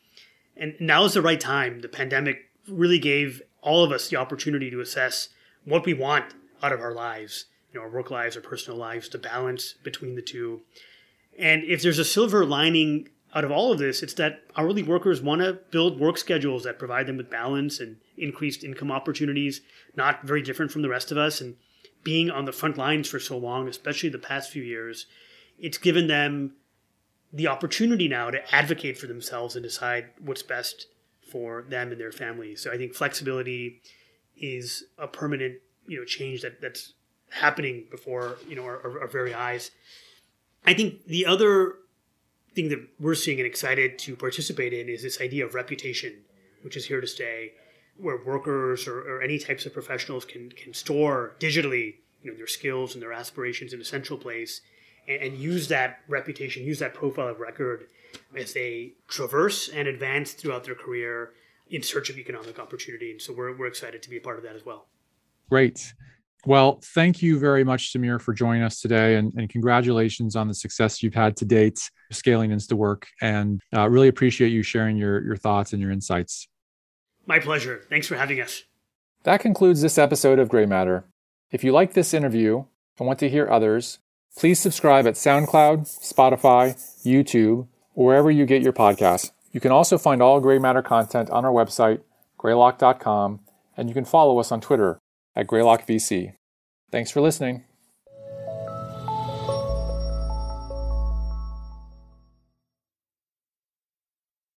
And 0.56 0.74
now 0.80 1.04
is 1.04 1.14
the 1.14 1.22
right 1.22 1.40
time. 1.40 1.80
The 1.80 1.88
pandemic 1.88 2.38
really 2.68 2.98
gave 2.98 3.40
all 3.62 3.84
of 3.84 3.92
us 3.92 4.08
the 4.08 4.16
opportunity 4.16 4.70
to 4.70 4.80
assess 4.80 5.28
what 5.64 5.86
we 5.86 5.94
want 5.94 6.34
out 6.62 6.72
of 6.72 6.80
our 6.80 6.92
lives, 6.92 7.46
you 7.72 7.78
know, 7.78 7.86
our 7.86 7.92
work 7.92 8.10
lives, 8.10 8.34
our 8.34 8.42
personal 8.42 8.76
lives, 8.76 9.08
the 9.08 9.18
balance 9.18 9.74
between 9.84 10.16
the 10.16 10.22
two. 10.22 10.62
And 11.38 11.62
if 11.62 11.80
there's 11.80 12.00
a 12.00 12.04
silver 12.04 12.44
lining 12.44 13.08
out 13.34 13.44
of 13.44 13.52
all 13.52 13.70
of 13.70 13.78
this, 13.78 14.02
it's 14.02 14.14
that 14.14 14.40
hourly 14.56 14.82
workers 14.82 15.22
want 15.22 15.42
to 15.42 15.60
build 15.70 16.00
work 16.00 16.18
schedules 16.18 16.64
that 16.64 16.78
provide 16.78 17.06
them 17.06 17.18
with 17.18 17.30
balance 17.30 17.78
and 17.78 17.98
increased 18.16 18.64
income 18.64 18.90
opportunities, 18.90 19.60
not 19.94 20.24
very 20.24 20.42
different 20.42 20.72
from 20.72 20.82
the 20.82 20.88
rest 20.88 21.12
of 21.12 21.18
us. 21.18 21.40
And 21.40 21.54
being 22.04 22.30
on 22.30 22.44
the 22.44 22.52
front 22.52 22.76
lines 22.76 23.08
for 23.08 23.18
so 23.18 23.36
long, 23.36 23.68
especially 23.68 24.08
the 24.08 24.18
past 24.18 24.50
few 24.50 24.62
years, 24.62 25.06
it's 25.58 25.78
given 25.78 26.06
them 26.06 26.54
the 27.32 27.48
opportunity 27.48 28.08
now 28.08 28.30
to 28.30 28.54
advocate 28.54 28.96
for 28.96 29.06
themselves 29.06 29.54
and 29.54 29.62
decide 29.62 30.10
what's 30.20 30.42
best 30.42 30.86
for 31.30 31.62
them 31.68 31.92
and 31.92 32.00
their 32.00 32.12
families. 32.12 32.62
So 32.62 32.72
I 32.72 32.76
think 32.76 32.94
flexibility 32.94 33.82
is 34.36 34.84
a 34.96 35.06
permanent, 35.06 35.56
you 35.86 35.98
know, 35.98 36.04
change 36.04 36.42
that 36.42 36.60
that's 36.60 36.94
happening 37.30 37.84
before 37.90 38.38
you 38.48 38.56
know 38.56 38.64
our, 38.64 38.80
our, 38.82 39.00
our 39.02 39.06
very 39.08 39.34
eyes. 39.34 39.70
I 40.66 40.74
think 40.74 41.04
the 41.06 41.26
other 41.26 41.74
thing 42.54 42.68
that 42.70 42.80
we're 42.98 43.14
seeing 43.14 43.38
and 43.38 43.46
excited 43.46 43.98
to 44.00 44.16
participate 44.16 44.72
in 44.72 44.88
is 44.88 45.02
this 45.02 45.20
idea 45.20 45.44
of 45.44 45.54
reputation, 45.54 46.24
which 46.62 46.76
is 46.76 46.86
here 46.86 47.00
to 47.00 47.06
stay, 47.06 47.52
where 47.98 48.18
workers 48.24 48.86
or, 48.86 49.00
or 49.00 49.22
any 49.22 49.38
types 49.38 49.66
of 49.66 49.72
professionals 49.72 50.24
can 50.24 50.50
can 50.50 50.72
store 50.72 51.34
digitally, 51.38 51.96
you 52.22 52.30
know, 52.30 52.36
their 52.36 52.46
skills 52.46 52.94
and 52.94 53.02
their 53.02 53.12
aspirations 53.12 53.72
in 53.72 53.80
a 53.80 53.84
central 53.84 54.18
place, 54.18 54.60
and, 55.08 55.22
and 55.22 55.38
use 55.38 55.68
that 55.68 56.00
reputation, 56.08 56.64
use 56.64 56.78
that 56.78 56.94
profile 56.94 57.28
of 57.28 57.40
record 57.40 57.88
as 58.36 58.52
they 58.54 58.94
traverse 59.06 59.68
and 59.68 59.86
advance 59.88 60.32
throughout 60.32 60.64
their 60.64 60.74
career 60.74 61.32
in 61.70 61.82
search 61.82 62.08
of 62.08 62.18
economic 62.18 62.58
opportunity. 62.58 63.10
And 63.10 63.20
so 63.20 63.34
we're, 63.34 63.54
we're 63.56 63.66
excited 63.66 64.02
to 64.02 64.10
be 64.10 64.16
a 64.16 64.20
part 64.20 64.38
of 64.38 64.44
that 64.44 64.56
as 64.56 64.64
well. 64.64 64.86
Great. 65.50 65.92
Well, 66.46 66.80
thank 66.94 67.20
you 67.20 67.38
very 67.38 67.64
much, 67.64 67.92
Sumir, 67.92 68.20
for 68.20 68.32
joining 68.32 68.62
us 68.62 68.80
today, 68.80 69.16
and, 69.16 69.34
and 69.34 69.50
congratulations 69.50 70.36
on 70.36 70.48
the 70.48 70.54
success 70.54 71.02
you've 71.02 71.14
had 71.14 71.36
to 71.38 71.44
date 71.44 71.90
scaling 72.12 72.50
Instawork. 72.50 73.02
And 73.20 73.60
uh, 73.76 73.88
really 73.88 74.08
appreciate 74.08 74.50
you 74.50 74.62
sharing 74.62 74.96
your, 74.96 75.22
your 75.24 75.36
thoughts 75.36 75.72
and 75.72 75.82
your 75.82 75.90
insights. 75.90 76.48
My 77.28 77.38
pleasure. 77.38 77.84
Thanks 77.90 78.06
for 78.06 78.16
having 78.16 78.40
us. 78.40 78.64
That 79.24 79.40
concludes 79.40 79.82
this 79.82 79.98
episode 79.98 80.38
of 80.38 80.48
Greymatter. 80.48 81.04
If 81.52 81.62
you 81.62 81.72
like 81.72 81.92
this 81.92 82.14
interview 82.14 82.64
and 82.98 83.06
want 83.06 83.18
to 83.18 83.28
hear 83.28 83.48
others, 83.50 83.98
please 84.34 84.58
subscribe 84.58 85.06
at 85.06 85.14
SoundCloud, 85.14 85.80
Spotify, 85.80 86.74
YouTube, 87.04 87.68
or 87.94 88.06
wherever 88.06 88.30
you 88.30 88.46
get 88.46 88.62
your 88.62 88.72
podcasts. 88.72 89.32
You 89.52 89.60
can 89.60 89.72
also 89.72 89.98
find 89.98 90.22
all 90.22 90.40
Greymatter 90.40 90.82
content 90.82 91.28
on 91.28 91.44
our 91.44 91.52
website, 91.52 92.00
greylock.com, 92.38 93.40
and 93.76 93.88
you 93.88 93.94
can 93.94 94.06
follow 94.06 94.38
us 94.38 94.50
on 94.50 94.62
Twitter 94.62 94.98
at 95.36 95.46
GreylockVC. 95.46 96.32
Thanks 96.90 97.10
for 97.10 97.20
listening. 97.20 97.64